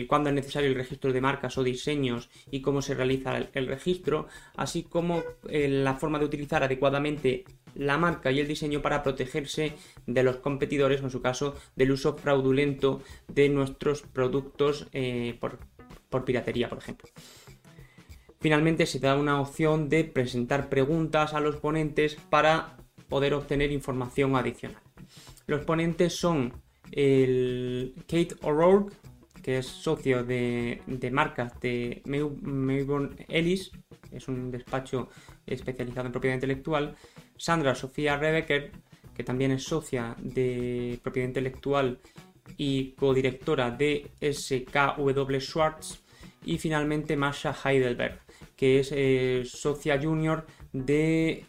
cuándo 0.08 0.30
es 0.30 0.36
necesario 0.36 0.70
el 0.70 0.76
registro 0.76 1.14
de 1.14 1.22
marcas 1.22 1.58
o 1.58 1.64
diseños 1.64 2.30
y 2.51 2.62
cómo 2.62 2.82
se 2.82 2.93
realiza 2.93 3.38
el, 3.38 3.68
registro, 3.68 4.28
así 4.56 4.84
como 4.84 5.24
eh, 5.49 5.68
la 5.68 5.95
forma 5.95 6.20
de 6.20 6.26
utilizar 6.26 6.64
adecuadamente 6.64 7.45
la 7.76 7.97
marca 7.97 8.32
y 8.32 8.39
el 8.39 8.47
diseño 8.47 8.82
para 8.82 9.01
protegerse 9.01 9.74
de 10.06 10.24
los 10.24 10.38
competidores, 10.38 11.01
o 11.01 11.06
en 11.06 11.10
su 11.10 11.22
caso 11.22 11.56
del 11.76 11.91
uso 11.91 12.18
fraudulento 12.18 13.01
de 13.28 13.49
nuestros 13.49 14.01
productos 14.01 14.88
eh, 14.91 15.38
por, 15.39 15.60
por 16.10 16.26
piratería, 16.26 16.70
por 16.70 16.78
ejemplo. 16.78 17.10
Finalmente 18.39 18.86
se 18.86 18.99
da 18.99 19.16
una 19.16 19.39
opción 19.39 19.88
de 19.88 20.04
presentar 20.04 20.68
preguntas 20.68 21.34
a 21.34 21.39
los 21.39 21.56
ponentes 21.56 22.16
para 22.30 22.78
poder 23.08 23.34
obtener 23.34 23.72
información 23.72 24.36
adicional. 24.36 24.82
Los 25.47 25.64
ponentes 25.64 26.14
son 26.14 26.54
el 26.96 27.96
Kate 28.08 28.36
O'Rourke, 28.41 28.94
que 29.41 29.58
es 29.58 29.66
socio 29.66 30.24
de, 30.24 30.82
marcas 31.12 31.60
de 31.60 32.02
Melbourne 32.06 33.26
Ellis, 33.28 33.72
es 34.12 34.28
un 34.28 34.52
despacho 34.52 35.10
especializado 35.46 36.08
en 36.08 36.12
propiedad 36.12 36.36
intelectual, 36.36 36.96
Sandra 37.36 37.76
Sofía 37.76 38.18
Rebecker, 38.18 38.72
que 39.16 39.24
también 39.24 39.52
es 39.52 39.64
socia 39.64 40.16
de 40.20 41.00
propiedad 41.04 41.28
intelectual 41.28 42.00
y 42.58 42.91
codirectora 42.91 43.72
de 43.72 44.12
SKW 44.22 45.39
Schwartz, 45.39 46.04
y 46.46 46.58
finalmente 46.58 47.16
Masha 47.16 47.54
Heidelberg, 47.54 48.20
que 48.56 48.80
es 48.80 48.91
eh, 48.94 49.44
socia 49.46 50.00
junior 50.02 50.46
de 50.72 51.46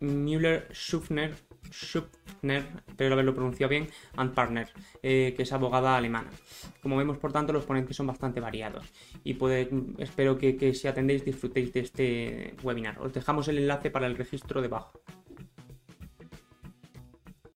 Müller 0.00 0.68
Schufner 0.72 1.34
espero 2.88 3.14
haberlo 3.14 3.34
pronunciado 3.34 3.70
bien, 3.70 3.88
and 4.16 4.34
Partner, 4.34 4.68
eh, 5.02 5.34
que 5.36 5.42
es 5.42 5.52
abogada 5.52 5.96
alemana. 5.96 6.30
Como 6.82 6.96
vemos, 6.96 7.18
por 7.18 7.32
tanto, 7.32 7.52
los 7.52 7.64
ponentes 7.64 7.96
son 7.96 8.06
bastante 8.06 8.40
variados 8.40 8.84
y 9.24 9.36
espero 9.98 10.38
que 10.38 10.74
si 10.74 10.88
atendéis 10.88 11.24
disfrutéis 11.24 11.72
de 11.72 11.80
este 11.80 12.54
webinar. 12.62 12.98
Os 13.00 13.12
dejamos 13.12 13.48
el 13.48 13.58
enlace 13.58 13.90
para 13.90 14.06
el 14.06 14.16
registro 14.16 14.62
debajo. 14.62 15.00